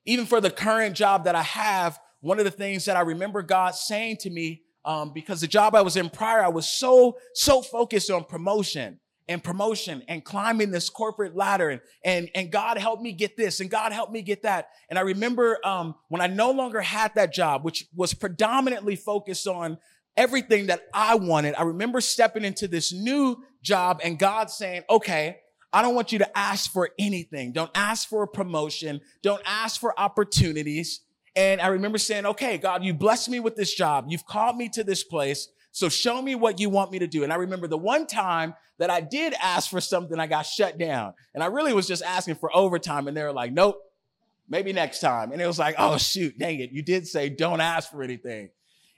[0.07, 3.43] Even for the current job that I have, one of the things that I remember
[3.43, 7.19] God saying to me, um, because the job I was in prior, I was so,
[7.35, 8.99] so focused on promotion
[9.29, 13.61] and promotion and climbing this corporate ladder and, and, and God helped me get this
[13.61, 14.71] and God helped me get that.
[14.89, 19.47] And I remember, um, when I no longer had that job, which was predominantly focused
[19.47, 19.79] on
[20.17, 25.39] everything that I wanted, I remember stepping into this new job and God saying, okay,
[25.73, 27.53] I don't want you to ask for anything.
[27.53, 29.01] Don't ask for a promotion.
[29.23, 31.01] Don't ask for opportunities.
[31.37, 34.07] And I remember saying, okay, God, you blessed me with this job.
[34.09, 35.49] You've called me to this place.
[35.73, 37.23] So show me what you want me to do.
[37.23, 40.77] And I remember the one time that I did ask for something, I got shut
[40.77, 41.15] down.
[41.35, 43.07] And I really was just asking for overtime.
[43.07, 43.81] And they were like, nope,
[44.49, 45.31] maybe next time.
[45.31, 46.73] And it was like, oh, shoot, dang it.
[46.73, 48.51] You did say don't ask for anything.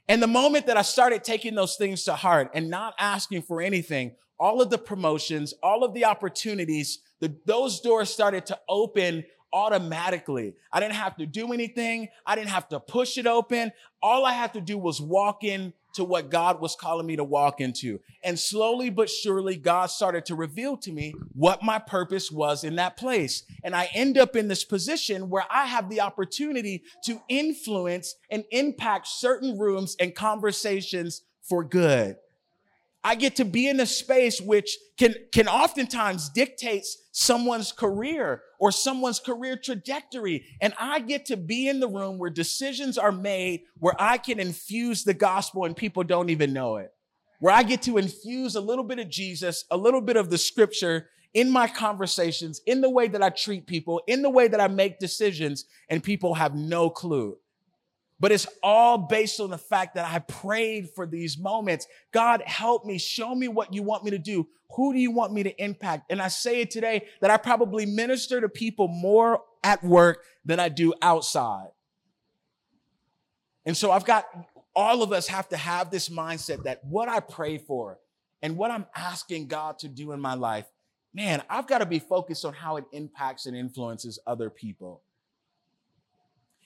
[0.09, 3.63] And the moment that I started taking those things to heart and not asking for
[3.63, 9.25] anything, all of the promotions, all of the opportunities, the, those doors started to open
[9.53, 10.55] automatically.
[10.73, 12.09] I didn't have to do anything.
[12.27, 13.73] I didn't have to push it open.
[14.03, 17.25] All I had to do was walk in to what God was calling me to
[17.25, 18.01] walk into.
[18.23, 22.77] And slowly but surely, God started to reveal to me what my purpose was in
[22.77, 23.45] that place.
[23.65, 28.45] And I end up in this position where I have the opportunity to influence and
[28.51, 32.17] impact certain rooms and conversations for good.
[33.05, 38.71] I get to be in a space which can, can oftentimes dictates someone's career or
[38.71, 40.45] someone's career trajectory.
[40.61, 44.39] And I get to be in the room where decisions are made where I can
[44.39, 46.93] infuse the gospel and people don't even know it.
[47.41, 50.39] Where I get to infuse a little bit of Jesus, a little bit of the
[50.39, 54.61] scripture in my conversations, in the way that I treat people, in the way that
[54.61, 57.39] I make decisions, and people have no clue.
[58.23, 61.89] But it's all based on the fact that I prayed for these moments.
[62.13, 62.97] God, help me.
[62.97, 64.47] Show me what you want me to do.
[64.77, 66.05] Who do you want me to impact?
[66.09, 70.61] And I say it today that I probably minister to people more at work than
[70.61, 71.71] I do outside.
[73.67, 74.25] And so I've got,
[74.77, 77.99] all of us have to have this mindset that what I pray for
[78.41, 80.67] and what I'm asking God to do in my life,
[81.13, 85.03] man, I've got to be focused on how it impacts and influences other people.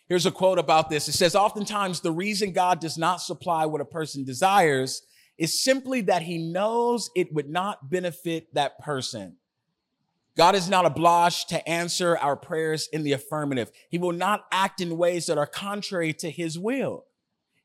[0.09, 1.09] Here's a quote about this.
[1.09, 5.03] It says, oftentimes the reason God does not supply what a person desires
[5.37, 9.37] is simply that he knows it would not benefit that person.
[10.37, 13.73] God is not obliged to answer our prayers in the affirmative.
[13.89, 17.07] He will not act in ways that are contrary to his will.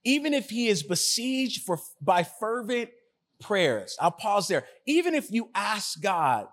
[0.03, 2.89] Even if he is besieged for, by fervent
[3.41, 3.97] prayers.
[3.99, 4.65] I'll pause there.
[4.85, 6.47] Even if you ask God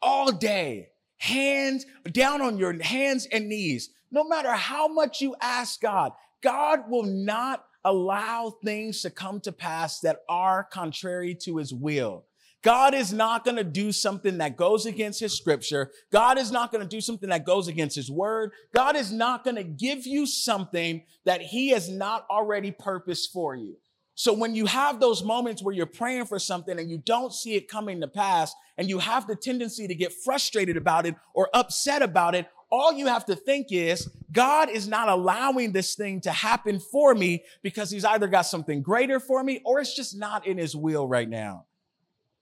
[0.00, 5.80] all day, hands down on your hands and knees, no matter how much you ask
[5.80, 11.74] God, God will not allow things to come to pass that are contrary to his
[11.74, 12.24] will.
[12.62, 15.90] God is not going to do something that goes against his scripture.
[16.12, 18.52] God is not going to do something that goes against his word.
[18.72, 23.56] God is not going to give you something that he has not already purposed for
[23.56, 23.76] you.
[24.16, 27.56] So when you have those moments where you're praying for something and you don't see
[27.56, 31.48] it coming to pass and you have the tendency to get frustrated about it or
[31.52, 36.20] upset about it all you have to think is God is not allowing this thing
[36.22, 40.18] to happen for me because he's either got something greater for me or it's just
[40.18, 41.66] not in his will right now.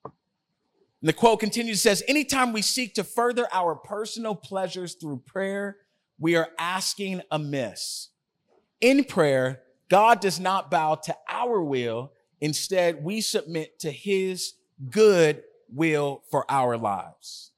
[0.05, 5.77] And the quote continues, says, anytime we seek to further our personal pleasures through prayer,
[6.19, 8.09] we are asking amiss.
[8.81, 9.61] In prayer,
[9.91, 12.13] God does not bow to our will.
[12.41, 14.55] Instead, we submit to his
[14.89, 17.52] good will for our lives.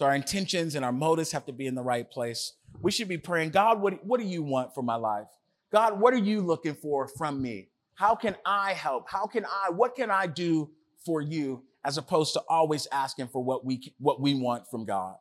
[0.00, 2.54] So our intentions and our motives have to be in the right place.
[2.80, 5.26] We should be praying, God, what, what do you want for my life?
[5.70, 7.68] God, what are you looking for from me?
[7.96, 9.10] How can I help?
[9.10, 10.70] How can I, what can I do
[11.04, 15.16] for you as opposed to always asking for what we, what we want from God?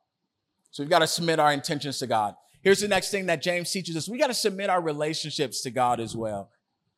[0.71, 2.35] So we've got to submit our intentions to God.
[2.61, 4.07] Here's the next thing that James teaches us.
[4.07, 6.51] We got to submit our relationships to God as well.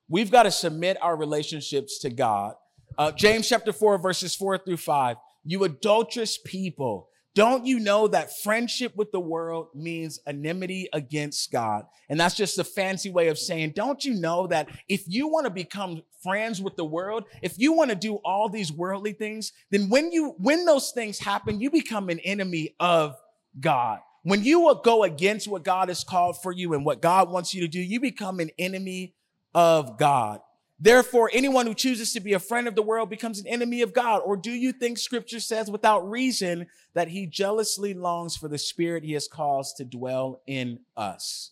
[0.07, 2.53] We've got to submit our relationships to God.
[2.95, 5.17] Uh, James chapter 4, verses 4 through 5.
[5.43, 11.85] You adulterous people, don't you know that friendship with the world means enmity against God?
[12.09, 15.45] And that's just a fancy way of saying, don't you know that if you want
[15.45, 19.53] to become friends with the world, if you want to do all these worldly things,
[19.69, 23.15] then when you, when those things happen, you become an enemy of
[23.59, 23.99] God.
[24.23, 27.61] When you go against what God has called for you and what God wants you
[27.61, 29.15] to do, you become an enemy
[29.55, 30.41] of God.
[30.83, 33.93] Therefore, anyone who chooses to be a friend of the world becomes an enemy of
[33.93, 34.23] God.
[34.25, 36.65] Or do you think scripture says without reason
[36.95, 41.51] that he jealously longs for the spirit he has caused to dwell in us?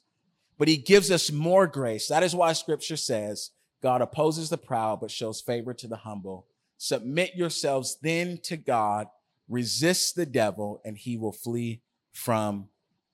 [0.58, 2.08] But he gives us more grace.
[2.08, 3.52] That is why scripture says
[3.84, 6.48] God opposes the proud, but shows favor to the humble.
[6.80, 9.08] Submit yourselves then to God,
[9.48, 11.82] resist the devil, and he will flee
[12.14, 12.70] from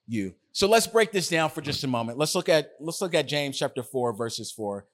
[0.07, 0.33] you.
[0.53, 2.17] So let's break this down for just a moment.
[2.17, 4.85] Let's look at, let's look at James chapter four, verses four.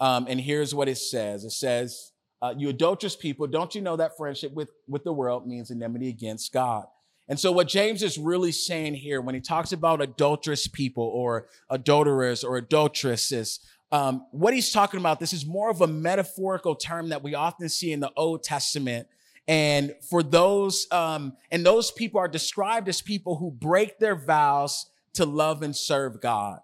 [0.00, 1.44] Um, and here's what it says.
[1.44, 5.46] It says, uh, you adulterous people, don't you know that friendship with, with the world
[5.46, 6.86] means enmity against God?
[7.28, 11.46] And so what James is really saying here when he talks about adulterous people or
[11.68, 13.60] adulterers or adulteresses,
[13.92, 17.68] um, what he's talking about, this is more of a metaphorical term that we often
[17.68, 19.06] see in the Old Testament.
[19.46, 24.86] And for those, um, and those people are described as people who break their vows
[25.14, 26.60] to love and serve God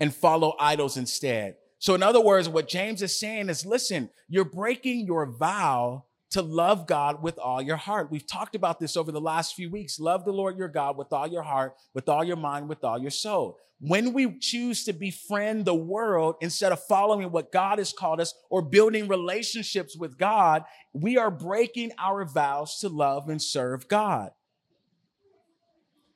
[0.00, 1.56] and follow idols instead.
[1.78, 6.42] So, in other words, what James is saying is listen, you're breaking your vow to
[6.42, 8.10] love God with all your heart.
[8.10, 9.98] We've talked about this over the last few weeks.
[9.98, 13.00] Love the Lord your God with all your heart, with all your mind, with all
[13.00, 13.58] your soul.
[13.80, 18.34] When we choose to befriend the world instead of following what God has called us
[18.50, 24.32] or building relationships with God, we are breaking our vows to love and serve God.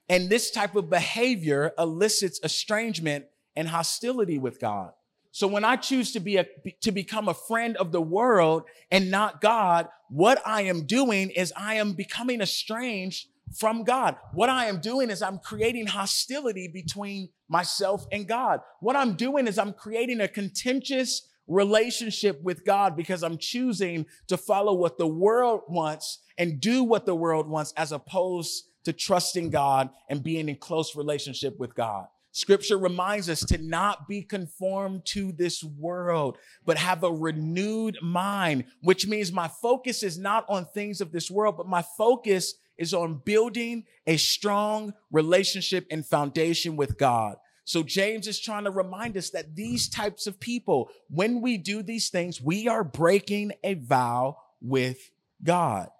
[0.08, 4.92] And this type of behavior elicits estrangement and hostility with God.
[5.33, 6.47] So when I choose to be a,
[6.83, 11.53] to become a friend of the world and not God, what I am doing is
[11.57, 14.16] I am becoming estranged from God.
[14.35, 18.61] What I am doing is I'm creating hostility between myself and God.
[18.80, 24.37] What I'm doing is I'm creating a contentious relationship with God because I'm choosing to
[24.37, 29.51] follow what the world wants and do what the world wants as opposed to trusting
[29.51, 32.07] God and being in close relationship with God.
[32.33, 38.64] Scripture reminds us to not be conformed to this world, but have a renewed mind,
[38.80, 42.95] which means my focus is not on things of this world, but my focus is
[42.95, 47.37] on building a strong relationship and foundation with God.
[47.64, 51.83] So James is trying to remind us that these types of people, when we do
[51.83, 55.11] these things, we are breaking a vow with
[55.45, 55.91] God.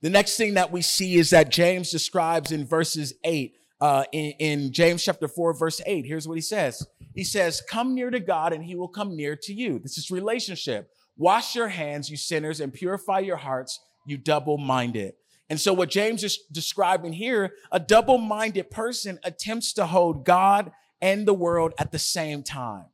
[0.00, 4.30] The next thing that we see is that James describes in verses eight uh, in,
[4.38, 6.06] in James chapter 4, verse 8.
[6.06, 6.86] Here's what he says.
[7.14, 9.78] He says, Come near to God and he will come near to you.
[9.78, 10.88] This is relationship.
[11.18, 15.12] Wash your hands, you sinners, and purify your hearts, you double minded.
[15.50, 20.72] And so, what James is describing here, a double minded person attempts to hold God
[21.02, 22.86] and the world at the same time.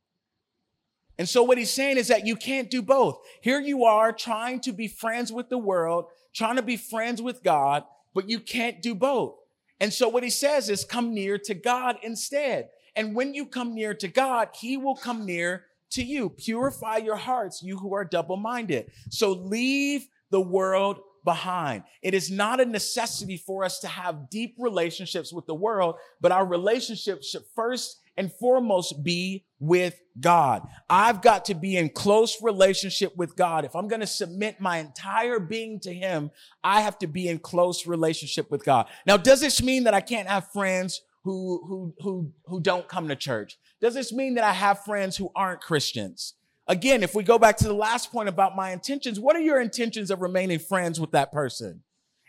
[1.19, 3.21] And so, what he's saying is that you can't do both.
[3.43, 7.45] Here you are trying to be friends with the world, trying to be friends with
[7.45, 9.37] God, but you can't do both.
[9.81, 12.69] And so what he says is come near to God instead.
[12.95, 16.31] And when you come near to God, he will come near to you.
[16.31, 18.91] Purify your hearts, you who are double minded.
[19.09, 21.85] So leave the world behind.
[22.03, 26.33] It is not a necessity for us to have deep relationships with the world, but
[26.33, 30.69] our relationship should first and foremost be with God.
[30.91, 33.65] I've got to be in close relationship with God.
[33.65, 36.31] If I'm going to submit my entire being to Him,
[36.63, 38.87] I have to be in close relationship with God.
[39.07, 43.09] Now, does this mean that I can't have friends who, who, who, who don't come
[43.09, 43.59] to church?
[43.81, 46.35] Does this mean that I have friends who aren't Christians?
[46.69, 49.63] Again, if we go back to the last point about my intentions, what are your
[49.63, 51.83] intentions of remaining friends with that person?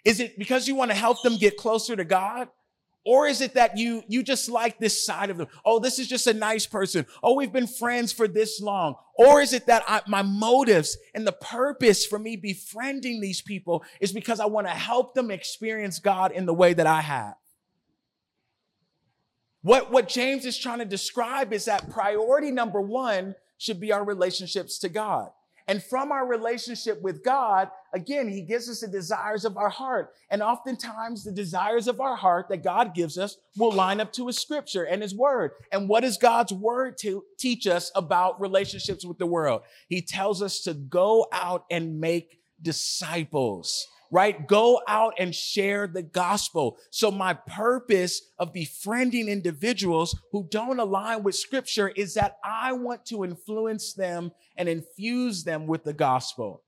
[0.06, 2.48] Is it because you want to help them get closer to God?
[3.04, 5.48] Or is it that you, you just like this side of them?
[5.66, 7.08] Oh, this is just a nice person.
[7.24, 8.96] Oh, we've been friends for this long.
[9.16, 13.84] Or is it that I, my motives and the purpose for me befriending these people
[14.00, 17.36] is because I want to help them experience God in the way that I have?
[19.64, 24.04] What, what James is trying to describe is that priority number one should be our
[24.04, 25.30] relationships to God.
[25.68, 30.14] And from our relationship with God, again, He gives us the desires of our heart.
[30.30, 34.28] And oftentimes, the desires of our heart that God gives us will line up to
[34.28, 35.52] His scripture and His word.
[35.72, 39.62] And what does God's word to teach us about relationships with the world?
[39.88, 44.46] He tells us to go out and make disciples right?
[44.46, 46.78] Go out and share the gospel.
[46.92, 53.06] So my purpose of befriending individuals who don't align with scripture is that I want
[53.06, 56.64] to influence them and infuse them with the gospel.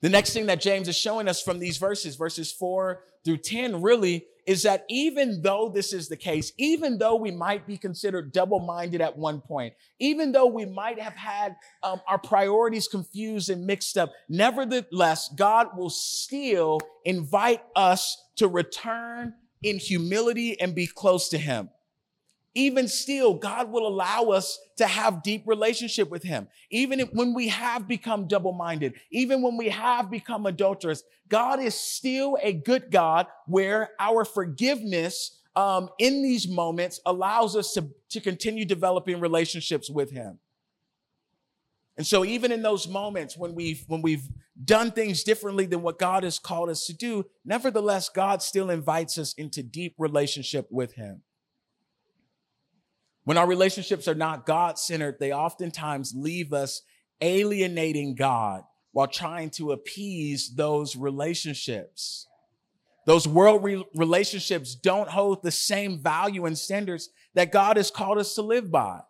[0.00, 3.80] The next thing that James is showing us from these verses, verses four through 10,
[3.80, 8.32] really is that even though this is the case, even though we might be considered
[8.32, 13.48] double minded at one point, even though we might have had um, our priorities confused
[13.48, 20.86] and mixed up, nevertheless, God will still invite us to return in humility and be
[20.86, 21.70] close to Him
[22.54, 26.48] even still, God will allow us to have deep relationship with him.
[26.70, 32.38] Even when we have become double-minded, even when we have become adulterous, God is still
[32.42, 38.64] a good God where our forgiveness um, in these moments allows us to, to continue
[38.64, 40.38] developing relationships with him.
[41.96, 44.28] And so even in those moments when we've, when we've
[44.64, 49.16] done things differently than what God has called us to do, nevertheless, God still invites
[49.16, 51.22] us into deep relationship with him.
[53.24, 56.82] When our relationships are not God centered, they oftentimes leave us
[57.20, 58.62] alienating God
[58.92, 62.28] while trying to appease those relationships.
[63.06, 68.18] Those world re- relationships don't hold the same value and standards that God has called
[68.18, 69.00] us to live by.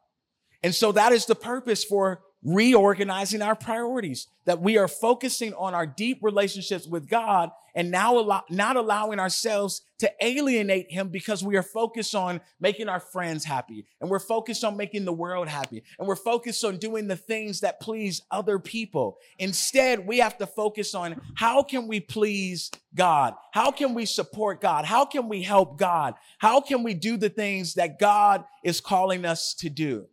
[0.63, 5.75] And so that is the purpose for reorganizing our priorities, that we are focusing on
[5.75, 11.43] our deep relationships with God and now allow, not allowing ourselves to alienate him because
[11.43, 15.49] we are focused on making our friends happy and we're focused on making the world
[15.49, 19.17] happy and we're focused on doing the things that please other people.
[19.39, 23.35] Instead, we have to focus on how can we please God?
[23.53, 24.85] How can we support God?
[24.85, 26.15] How can we help God?
[26.39, 30.07] How can we do the things that God is calling us to do?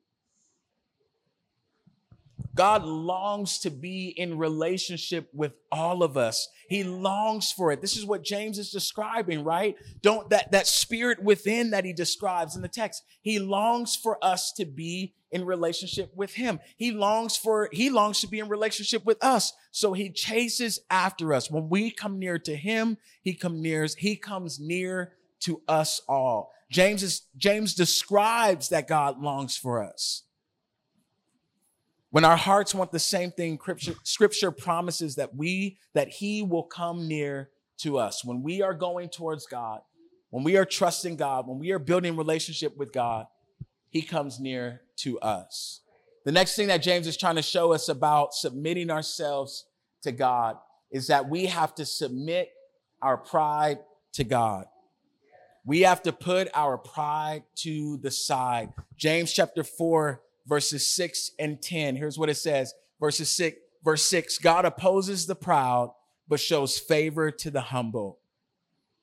[2.55, 6.49] God longs to be in relationship with all of us.
[6.67, 7.81] He longs for it.
[7.81, 9.75] This is what James is describing, right?
[10.01, 13.03] Don't that, that spirit within that he describes in the text.
[13.21, 16.59] He longs for us to be in relationship with him.
[16.75, 19.53] He longs for, he longs to be in relationship with us.
[19.71, 21.49] So he chases after us.
[21.49, 26.51] When we come near to him, he come near, he comes near to us all.
[26.69, 30.23] James is, James describes that God longs for us.
[32.11, 33.57] When our hearts want the same thing,
[34.03, 37.49] scripture, promises that we, that he will come near
[37.79, 38.23] to us.
[38.23, 39.79] When we are going towards God,
[40.29, 43.27] when we are trusting God, when we are building relationship with God,
[43.89, 45.81] he comes near to us.
[46.25, 49.65] The next thing that James is trying to show us about submitting ourselves
[50.03, 50.57] to God
[50.91, 52.51] is that we have to submit
[53.01, 53.79] our pride
[54.13, 54.65] to God.
[55.65, 58.73] We have to put our pride to the side.
[58.97, 61.95] James chapter 4 verses 6 and 10.
[61.95, 62.73] Here's what it says.
[62.99, 65.91] Verses 6, verse 6, God opposes the proud,
[66.27, 68.19] but shows favor to the humble.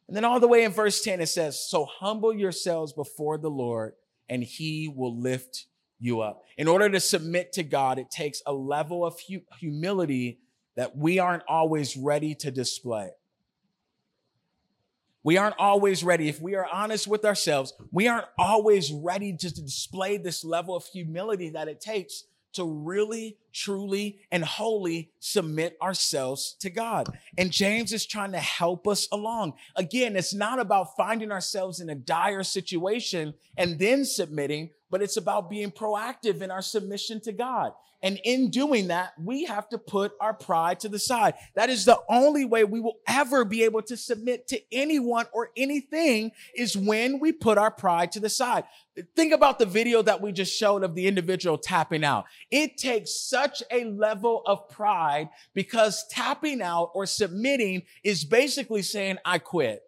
[0.06, 3.50] And then all the way in verse 10, it says, So humble yourselves before the
[3.50, 3.92] Lord,
[4.28, 5.66] and he will lift
[5.98, 6.42] you up.
[6.56, 9.18] In order to submit to God, it takes a level of
[9.58, 10.38] humility
[10.76, 13.10] that we aren't always ready to display.
[15.24, 16.28] We aren't always ready.
[16.28, 20.84] If we are honest with ourselves, we aren't always ready to display this level of
[20.86, 27.06] humility that it takes to really, truly, and wholly submit ourselves to God.
[27.36, 29.54] And James is trying to help us along.
[29.76, 35.16] Again, it's not about finding ourselves in a dire situation and then submitting, but it's
[35.16, 37.72] about being proactive in our submission to God.
[38.00, 41.34] And in doing that, we have to put our pride to the side.
[41.54, 45.50] That is the only way we will ever be able to submit to anyone or
[45.56, 48.64] anything is when we put our pride to the side.
[49.16, 52.26] Think about the video that we just showed of the individual tapping out.
[52.52, 59.18] It takes such a level of pride because tapping out or submitting is basically saying,
[59.24, 59.82] I quit.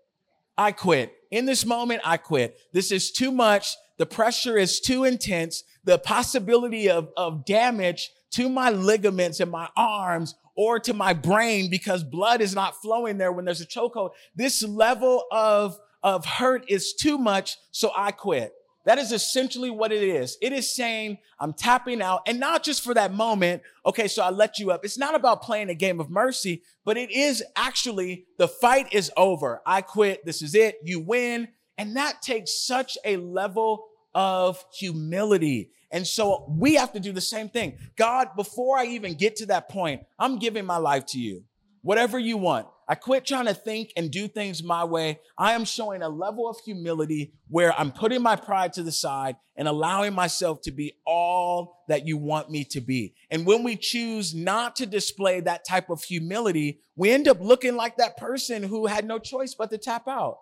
[0.59, 1.15] I quit.
[1.31, 2.59] In this moment, I quit.
[2.73, 3.77] This is too much.
[4.01, 5.63] The pressure is too intense.
[5.85, 11.69] The possibility of, of damage to my ligaments and my arms or to my brain
[11.69, 14.13] because blood is not flowing there when there's a chokehold.
[14.35, 17.59] This level of, of hurt is too much.
[17.73, 18.55] So I quit.
[18.87, 20.39] That is essentially what it is.
[20.41, 23.61] It is saying I'm tapping out and not just for that moment.
[23.85, 24.09] Okay.
[24.09, 24.83] So I let you up.
[24.83, 29.13] It's not about playing a game of mercy, but it is actually the fight is
[29.15, 29.61] over.
[29.67, 30.25] I quit.
[30.25, 30.77] This is it.
[30.83, 31.49] You win.
[31.77, 35.71] And that takes such a level of humility.
[35.91, 37.79] And so we have to do the same thing.
[37.97, 41.45] God, before I even get to that point, I'm giving my life to you.
[41.83, 42.67] Whatever you want.
[42.87, 45.21] I quit trying to think and do things my way.
[45.39, 49.37] I am showing a level of humility where I'm putting my pride to the side
[49.55, 53.15] and allowing myself to be all that you want me to be.
[53.31, 57.77] And when we choose not to display that type of humility, we end up looking
[57.77, 60.39] like that person who had no choice but to tap out.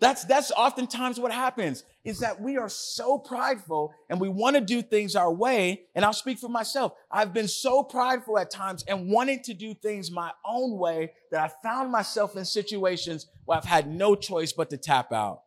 [0.00, 4.60] That's, that's oftentimes what happens is that we are so prideful and we want to
[4.60, 5.82] do things our way.
[5.94, 6.92] And I'll speak for myself.
[7.10, 11.42] I've been so prideful at times and wanting to do things my own way that
[11.42, 15.42] I found myself in situations where I've had no choice but to tap out.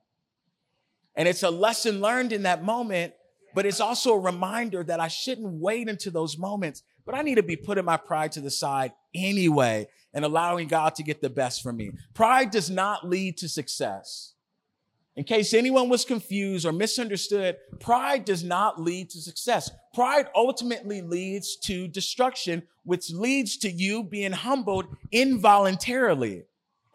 [1.16, 3.14] And it's a lesson learned in that moment,
[3.56, 7.36] but it's also a reminder that I shouldn't wait until those moments, but I need
[7.36, 11.30] to be putting my pride to the side anyway and allowing God to get the
[11.30, 11.92] best from me.
[12.14, 14.34] Pride does not lead to success.
[15.18, 19.70] In case anyone was confused or misunderstood, pride does not lead to success.
[19.94, 26.44] Pride ultimately leads to destruction, which leads to you being humbled involuntarily.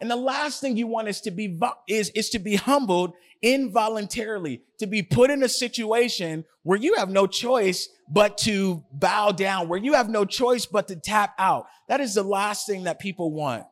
[0.01, 3.13] And the last thing you want is to be is, is to be humbled
[3.43, 9.31] involuntarily, to be put in a situation where you have no choice but to bow
[9.31, 11.67] down, where you have no choice but to tap out.
[11.87, 13.65] That is the last thing that people want.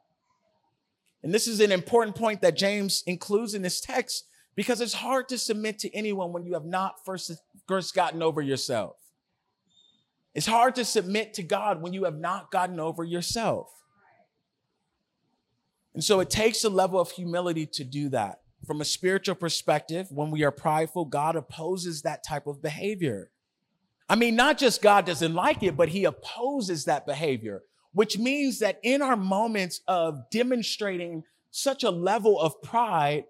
[1.23, 4.25] And this is an important point that James includes in this text
[4.55, 7.31] because it's hard to submit to anyone when you have not first,
[7.67, 8.95] first gotten over yourself.
[10.33, 13.69] It's hard to submit to God when you have not gotten over yourself.
[15.93, 18.41] And so it takes a level of humility to do that.
[18.67, 23.31] From a spiritual perspective, when we are prideful, God opposes that type of behavior.
[24.09, 28.59] I mean, not just God doesn't like it, but he opposes that behavior, which means
[28.59, 33.23] that in our moments of demonstrating such a level of pride,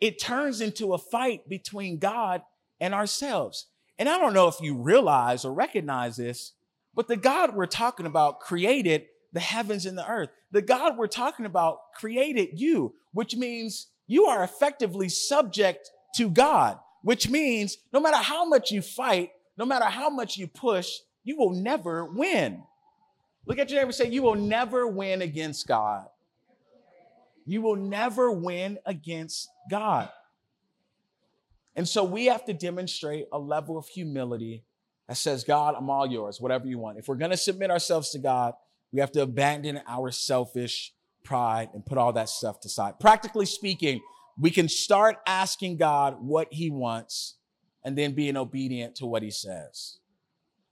[0.00, 2.42] it turns into a fight between God
[2.80, 3.66] and ourselves.
[3.98, 6.52] And I don't know if you realize or recognize this,
[6.94, 10.30] but the God we're talking about created the heavens and the earth.
[10.52, 16.78] The God we're talking about created you, which means you are effectively subject to God,
[17.02, 20.90] which means no matter how much you fight, no matter how much you push,
[21.24, 22.62] you will never win.
[23.46, 26.06] Look at your neighbor and say, You will never win against God.
[27.46, 30.10] You will never win against God.
[31.76, 34.64] And so we have to demonstrate a level of humility
[35.08, 36.98] that says, God, I'm all yours, whatever you want.
[36.98, 38.54] If we're going to submit ourselves to God,
[38.92, 40.92] we have to abandon our selfish
[41.22, 42.98] pride and put all that stuff to side.
[42.98, 44.00] Practically speaking,
[44.38, 47.36] we can start asking God what he wants
[47.84, 49.98] and then being obedient to what he says.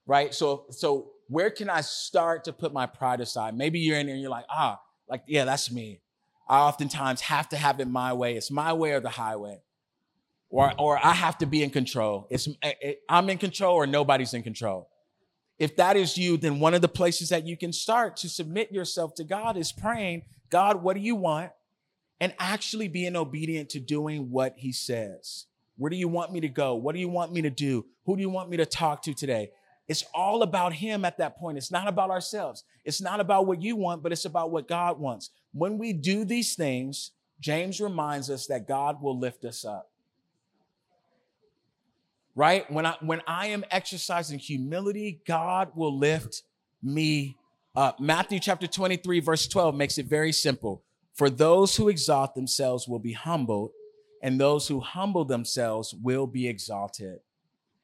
[0.07, 0.35] Right?
[0.35, 3.57] So, so where can I start to put my pride aside?
[3.57, 6.01] Maybe you're in there and you're like, ah, like, yeah, that's me.
[6.49, 8.37] I oftentimes have to have it my way.
[8.37, 9.63] It's my way or the highway.
[10.51, 12.27] Or, or I have to be in control.
[12.31, 14.89] It's, it, I'm in control or nobody's in control.
[15.59, 18.73] If that is you, then one of the places that you can start to submit
[18.73, 21.51] yourself to God is praying, God, what do you want?
[22.21, 25.47] And actually being obedient to doing what he says.
[25.77, 26.75] Where do you want me to go?
[26.77, 27.87] What do you want me to do?
[28.07, 29.51] Who do you want me to talk to today?
[29.89, 31.59] It's all about him at that point.
[31.59, 32.65] It's not about ourselves.
[32.85, 35.31] It's not about what you want, but it's about what God wants.
[35.55, 39.91] When we do these things, James reminds us that God will lift us up.
[42.35, 42.69] Right?
[42.71, 46.43] When I when I am exercising humility, God will lift
[46.83, 47.37] me
[47.77, 48.01] up.
[48.01, 50.83] Matthew chapter 23 verse 12 makes it very simple.
[51.13, 53.71] For those who exalt themselves will be humbled,
[54.21, 57.21] and those who humble themselves will be exalted.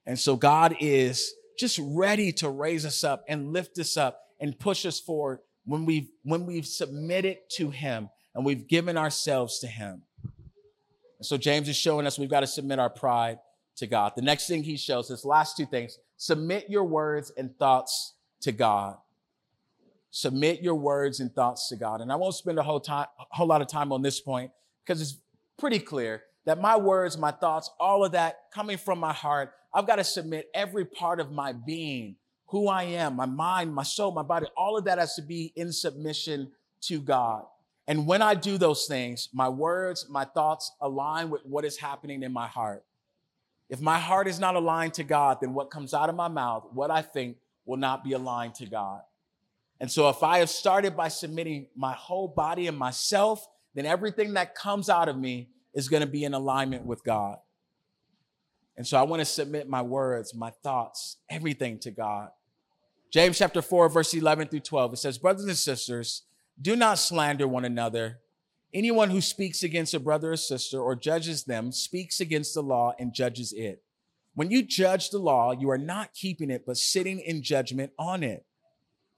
[0.04, 4.58] And so God is just ready to raise us up and lift us up and
[4.58, 5.38] push us forward
[5.70, 10.02] when we've when we've submitted to him and we've given ourselves to him.
[10.24, 13.38] And so James is showing us we've got to submit our pride
[13.76, 14.14] to God.
[14.16, 18.50] The next thing he shows us, last two things, submit your words and thoughts to
[18.50, 18.96] God.
[20.10, 22.00] Submit your words and thoughts to God.
[22.00, 24.50] And I won't spend a whole time, a whole lot of time on this point
[24.84, 25.18] because it's
[25.56, 29.86] pretty clear that my words, my thoughts, all of that coming from my heart, I've
[29.86, 32.16] got to submit every part of my being,
[32.50, 35.52] who I am, my mind, my soul, my body, all of that has to be
[35.54, 36.50] in submission
[36.82, 37.44] to God.
[37.86, 42.24] And when I do those things, my words, my thoughts align with what is happening
[42.24, 42.84] in my heart.
[43.68, 46.66] If my heart is not aligned to God, then what comes out of my mouth,
[46.72, 49.02] what I think, will not be aligned to God.
[49.78, 54.34] And so if I have started by submitting my whole body and myself, then everything
[54.34, 57.38] that comes out of me is going to be in alignment with God.
[58.76, 62.30] And so I want to submit my words, my thoughts, everything to God.
[63.10, 66.22] James chapter 4, verse 11 through 12, it says, Brothers and sisters,
[66.60, 68.20] do not slander one another.
[68.72, 72.92] Anyone who speaks against a brother or sister or judges them speaks against the law
[73.00, 73.82] and judges it.
[74.34, 78.22] When you judge the law, you are not keeping it, but sitting in judgment on
[78.22, 78.46] it.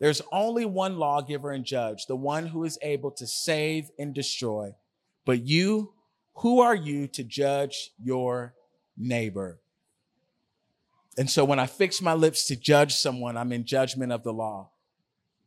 [0.00, 4.74] There's only one lawgiver and judge, the one who is able to save and destroy.
[5.26, 5.92] But you,
[6.36, 8.54] who are you to judge your
[8.96, 9.60] neighbor?
[11.18, 14.32] And so when I fix my lips to judge someone, I'm in judgment of the
[14.32, 14.70] law.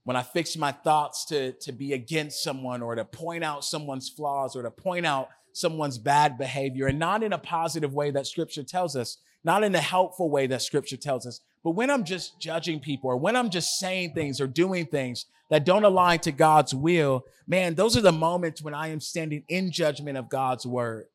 [0.03, 4.09] When I fix my thoughts to, to be against someone or to point out someone's
[4.09, 8.28] flaws or to point out someone's bad behavior and not in a positive way that
[8.28, 12.03] scripture tells us, not in a helpful way that scripture tells us, but when I'm
[12.03, 16.20] just judging people or when I'm just saying things or doing things that don't align
[16.20, 20.30] to God's will, man, those are the moments when I am standing in judgment of
[20.30, 21.05] God's word.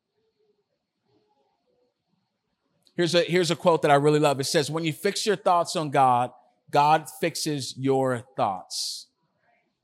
[2.95, 4.39] Here's a, here's a quote that I really love.
[4.39, 6.31] It says, when you fix your thoughts on God,
[6.69, 9.07] God fixes your thoughts.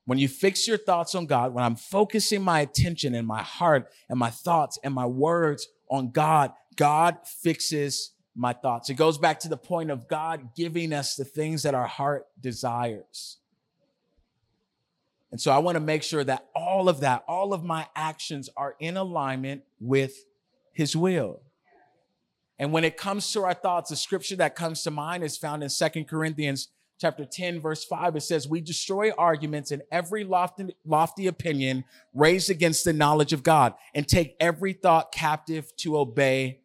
[0.05, 3.89] When you fix your thoughts on God, when I'm focusing my attention and my heart
[4.09, 8.89] and my thoughts and my words on God, God fixes my thoughts.
[8.89, 12.27] It goes back to the point of God giving us the things that our heart
[12.39, 13.37] desires.
[15.31, 18.49] And so I want to make sure that all of that, all of my actions
[18.55, 20.25] are in alignment with
[20.71, 21.41] his will.
[22.59, 25.63] And when it comes to our thoughts, the scripture that comes to mind is found
[25.63, 28.15] in Second Corinthians chapter 10, verse 5.
[28.15, 33.43] It says, We destroy arguments and every lofty, lofty opinion raised against the knowledge of
[33.43, 36.61] God and take every thought captive to obey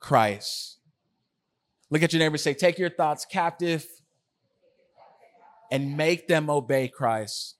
[0.00, 0.78] Christ.
[1.90, 3.86] Look at your neighbor say, take your thoughts captive
[5.70, 7.56] and make them obey Christ.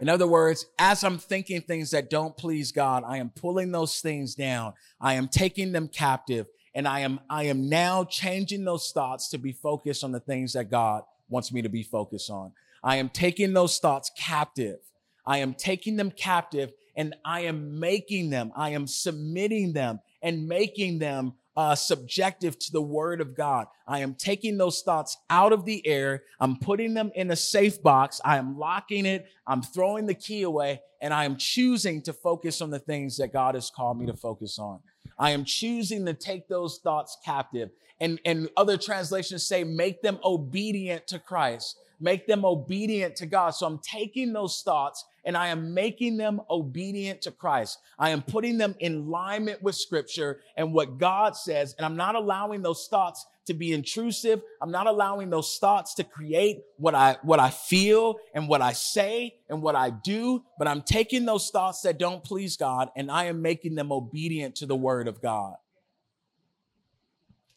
[0.00, 4.00] In other words, as I'm thinking things that don't please God, I am pulling those
[4.00, 4.72] things down.
[5.00, 9.38] I am taking them captive and I am, I am now changing those thoughts to
[9.38, 12.52] be focused on the things that God wants me to be focused on.
[12.82, 14.78] I am taking those thoughts captive.
[15.26, 20.48] I am taking them captive and I am making them, I am submitting them and
[20.48, 23.66] making them uh, subjective to the word of God.
[23.86, 26.22] I am taking those thoughts out of the air.
[26.38, 28.20] I'm putting them in a safe box.
[28.24, 29.26] I am locking it.
[29.46, 33.32] I'm throwing the key away and I am choosing to focus on the things that
[33.32, 34.80] God has called me to focus on.
[35.18, 37.70] I am choosing to take those thoughts captive.
[38.00, 43.50] And, and other translations say, make them obedient to Christ make them obedient to God.
[43.50, 47.78] So I'm taking those thoughts and I am making them obedient to Christ.
[47.98, 51.74] I am putting them in alignment with scripture and what God says.
[51.76, 54.42] And I'm not allowing those thoughts to be intrusive.
[54.60, 58.72] I'm not allowing those thoughts to create what I, what I feel and what I
[58.72, 60.44] say and what I do.
[60.58, 64.56] But I'm taking those thoughts that don't please God and I am making them obedient
[64.56, 65.54] to the word of God.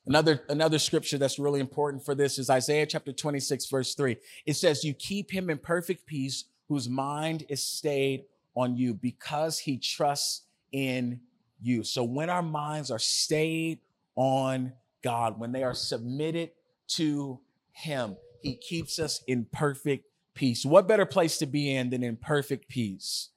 [0.06, 4.18] Another, another scripture that's really important for this is Isaiah chapter 26, verse 3.
[4.46, 9.60] It says, You keep him in perfect peace whose mind is stayed on you because
[9.60, 11.20] he trusts in
[11.62, 11.84] you.
[11.84, 13.80] So when our minds are stayed
[14.16, 16.52] on God, when they are submitted
[16.90, 17.40] to
[17.72, 20.66] him, he keeps us in perfect peace.
[20.66, 23.30] What better place to be in than in perfect peace?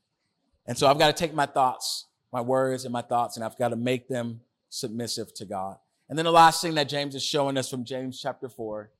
[0.66, 3.56] And so I've got to take my thoughts, my words and my thoughts, and I've
[3.56, 5.76] got to make them submissive to God.
[6.08, 8.90] And then the last thing that James is showing us from James chapter 4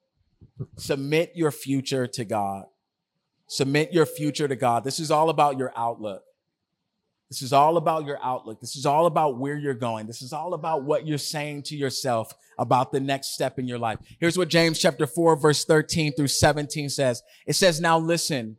[0.76, 2.66] submit your future to God.
[3.46, 4.84] Submit your future to God.
[4.84, 6.22] This is all about your outlook.
[7.28, 8.60] This is all about your outlook.
[8.60, 10.06] This is all about where you're going.
[10.06, 13.78] This is all about what you're saying to yourself about the next step in your
[13.78, 13.98] life.
[14.20, 17.22] Here's what James chapter 4 verse 13 through 17 says.
[17.46, 18.56] It says, now listen,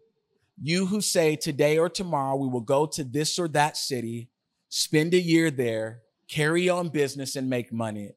[0.61, 4.29] you who say today or tomorrow we will go to this or that city,
[4.69, 8.11] spend a year there, carry on business and make money.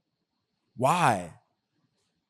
[0.76, 1.34] Why?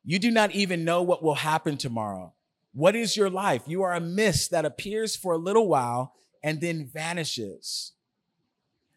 [0.03, 2.33] You do not even know what will happen tomorrow.
[2.73, 3.63] What is your life?
[3.65, 6.13] You are a mist that appears for a little while
[6.43, 7.93] and then vanishes.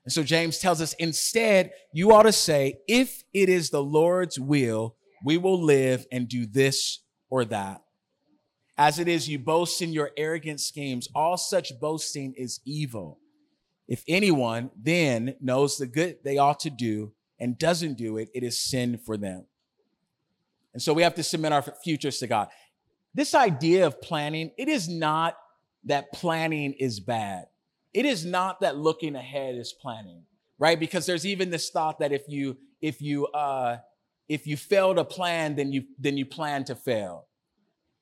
[0.05, 4.39] And so James tells us instead, you ought to say, if it is the Lord's
[4.39, 7.01] will, we will live and do this
[7.31, 7.83] or that.
[8.77, 11.09] As it is, you boast in your arrogant schemes.
[11.15, 13.19] All such boasting is evil.
[13.89, 18.43] If anyone then knows the good they ought to do and doesn't do it, it
[18.43, 19.47] is sin for them.
[20.73, 22.49] And so we have to submit our futures to God.
[23.15, 25.37] This idea of planning, it is not
[25.85, 27.45] that planning is bad.
[27.93, 30.25] It is not that looking ahead is planning,
[30.59, 30.79] right?
[30.79, 33.79] Because there's even this thought that if you, if you, uh,
[34.29, 37.29] if you fail to plan, then you, then you plan to fail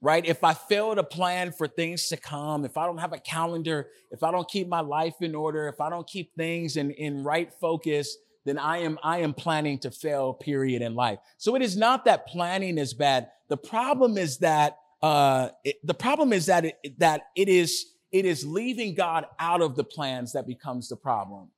[0.02, 0.26] right?
[0.26, 3.88] If I fail to plan for things to come, if I don't have a calendar,
[4.10, 7.22] if I don't keep my life in order, if I don't keep things in, in
[7.22, 11.20] right focus, then I am, I am planning to fail, period, in life.
[11.38, 13.28] So it is not that planning is bad.
[13.48, 18.24] The problem is that, uh, it, the problem is that it, that it is, it
[18.24, 21.48] is leaving God out of the plans that becomes the problem.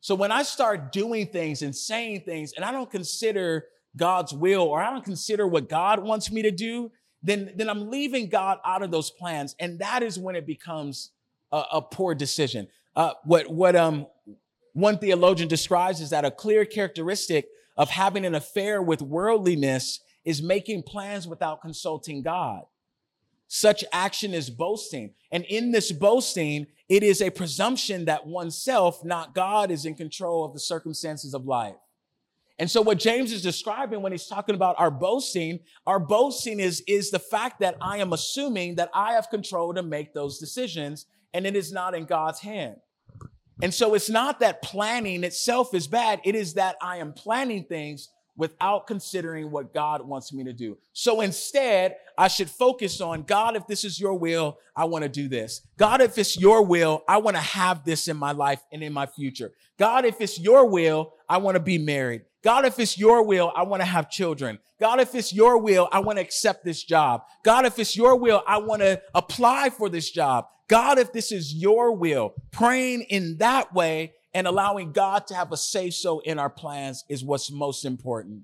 [0.00, 3.66] So when I start doing things and saying things and I don't consider
[3.96, 6.90] God's will or I don't consider what God wants me to do,
[7.22, 9.56] then, then I'm leaving God out of those plans.
[9.58, 11.12] And that is when it becomes
[11.52, 12.68] a, a poor decision.
[12.94, 14.06] Uh, what, what, um,
[14.74, 20.42] one theologian describes is that a clear characteristic of having an affair with worldliness is
[20.42, 22.62] making plans without consulting God.
[23.46, 25.14] Such action is boasting.
[25.30, 30.44] And in this boasting, it is a presumption that oneself, not God, is in control
[30.44, 31.76] of the circumstances of life.
[32.58, 36.82] And so what James is describing when he's talking about our boasting, our boasting is,
[36.86, 41.06] is the fact that I am assuming that I have control to make those decisions
[41.32, 42.76] and it is not in God's hand.
[43.60, 46.20] And so it's not that planning itself is bad.
[46.24, 50.76] It is that I am planning things without considering what God wants me to do.
[50.92, 55.08] So instead, I should focus on God, if this is your will, I want to
[55.08, 55.62] do this.
[55.76, 58.92] God, if it's your will, I want to have this in my life and in
[58.92, 59.52] my future.
[59.78, 62.22] God, if it's your will, I want to be married.
[62.42, 64.58] God, if it's your will, I want to have children.
[64.78, 67.22] God, if it's your will, I want to accept this job.
[67.42, 70.46] God, if it's your will, I want to apply for this job.
[70.68, 75.52] God, if this is your will, praying in that way and allowing God to have
[75.52, 78.42] a say so in our plans is what's most important.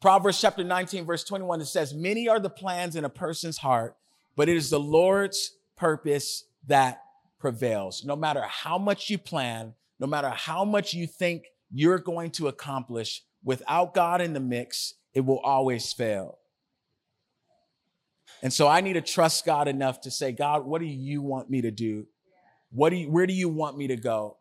[0.00, 3.96] Proverbs chapter 19, verse 21, it says, Many are the plans in a person's heart,
[4.36, 7.02] but it is the Lord's purpose that
[7.40, 8.04] prevails.
[8.04, 12.46] No matter how much you plan, no matter how much you think you're going to
[12.46, 16.38] accomplish, without God in the mix, it will always fail.
[18.42, 21.50] And so I need to trust God enough to say, God, what do you want
[21.50, 22.06] me to do?
[22.70, 24.36] What do you, where do you want me to go?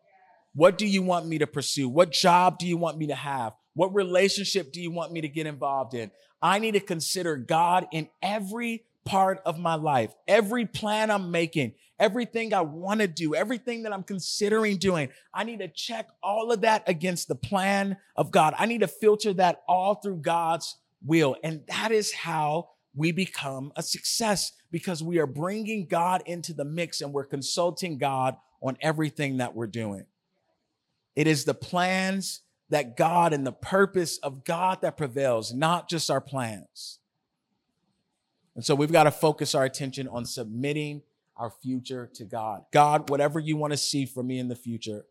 [0.58, 1.88] What do you want me to pursue?
[1.88, 3.54] What job do you want me to have?
[3.76, 6.10] What relationship do you want me to get involved in?
[6.42, 11.74] I need to consider God in every part of my life, every plan I'm making,
[12.00, 15.10] everything I want to do, everything that I'm considering doing.
[15.32, 18.56] I need to check all of that against the plan of God.
[18.58, 21.36] I need to filter that all through God's will.
[21.44, 26.66] And that is how we become a success because we are bringing God into the
[26.66, 30.08] mix and we're consulting God on everything that we're doing.
[31.18, 36.12] It is the plans that God and the purpose of God that prevails, not just
[36.12, 37.00] our plans.
[38.56, 41.02] And so we've got to focus our attention on submitting
[41.36, 42.66] our future to God.
[42.72, 45.06] God, whatever you want to see for me in the future,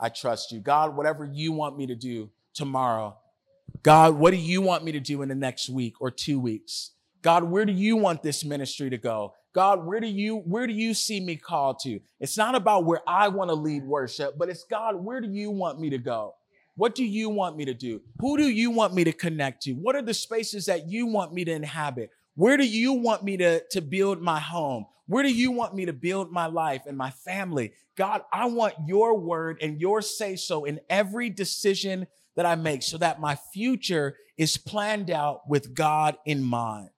[0.00, 0.58] I trust you.
[0.58, 3.16] God, whatever you want me to do tomorrow,
[3.84, 6.90] God, what do you want me to do in the next week or two weeks?
[7.22, 9.34] God, where do you want this ministry to go?
[9.52, 12.00] God, where do you, where do you see me called to?
[12.20, 15.50] It's not about where I want to lead worship, but it's God, where do you
[15.50, 16.34] want me to go?
[16.76, 18.00] What do you want me to do?
[18.20, 19.72] Who do you want me to connect to?
[19.72, 22.10] What are the spaces that you want me to inhabit?
[22.36, 24.86] Where do you want me to, to build my home?
[25.06, 27.72] Where do you want me to build my life and my family?
[27.96, 32.82] God, I want your word and your say so in every decision that I make
[32.82, 36.90] so that my future is planned out with God in mind.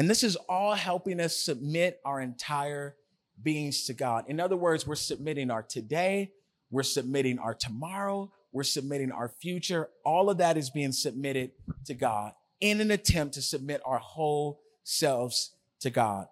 [0.00, 2.96] And this is all helping us submit our entire
[3.42, 4.24] beings to God.
[4.28, 6.32] In other words, we're submitting our today,
[6.70, 9.90] we're submitting our tomorrow, we're submitting our future.
[10.02, 11.50] All of that is being submitted
[11.84, 12.32] to God
[12.62, 16.28] in an attempt to submit our whole selves to God.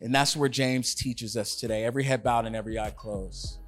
[0.00, 1.82] And that's where James teaches us today.
[1.82, 3.58] Every head bowed and every eye closed.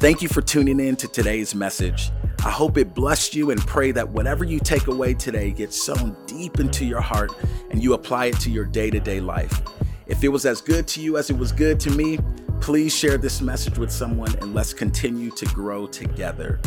[0.00, 2.12] Thank you for tuning in to today's message.
[2.44, 6.16] I hope it blessed you and pray that whatever you take away today gets sown
[6.24, 7.32] deep into your heart
[7.72, 9.60] and you apply it to your day to day life.
[10.06, 12.20] If it was as good to you as it was good to me,
[12.60, 16.60] please share this message with someone and let's continue to grow together.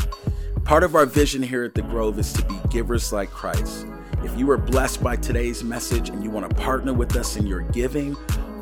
[0.65, 3.85] Part of our vision here at The Grove is to be givers like Christ.
[4.25, 7.47] If you were blessed by today's message and you want to partner with us in
[7.47, 8.17] your giving,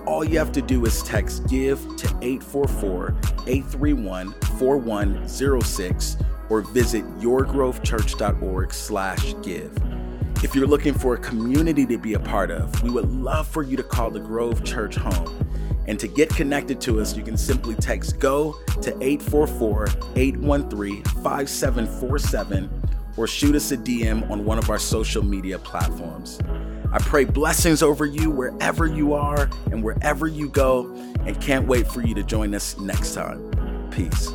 [0.06, 3.16] all you have to do is text give to 844
[3.48, 6.18] 831 4106
[6.50, 9.78] or visit yourgrovechurch.org slash give.
[10.44, 13.62] If you're looking for a community to be a part of, we would love for
[13.62, 15.36] you to call the Grove Church home.
[15.88, 22.70] And to get connected to us, you can simply text GO to 844 813 5747
[23.18, 26.40] or shoot us a DM on one of our social media platforms.
[26.92, 30.88] I pray blessings over you wherever you are and wherever you go,
[31.26, 33.90] and can't wait for you to join us next time.
[33.92, 34.32] Peace.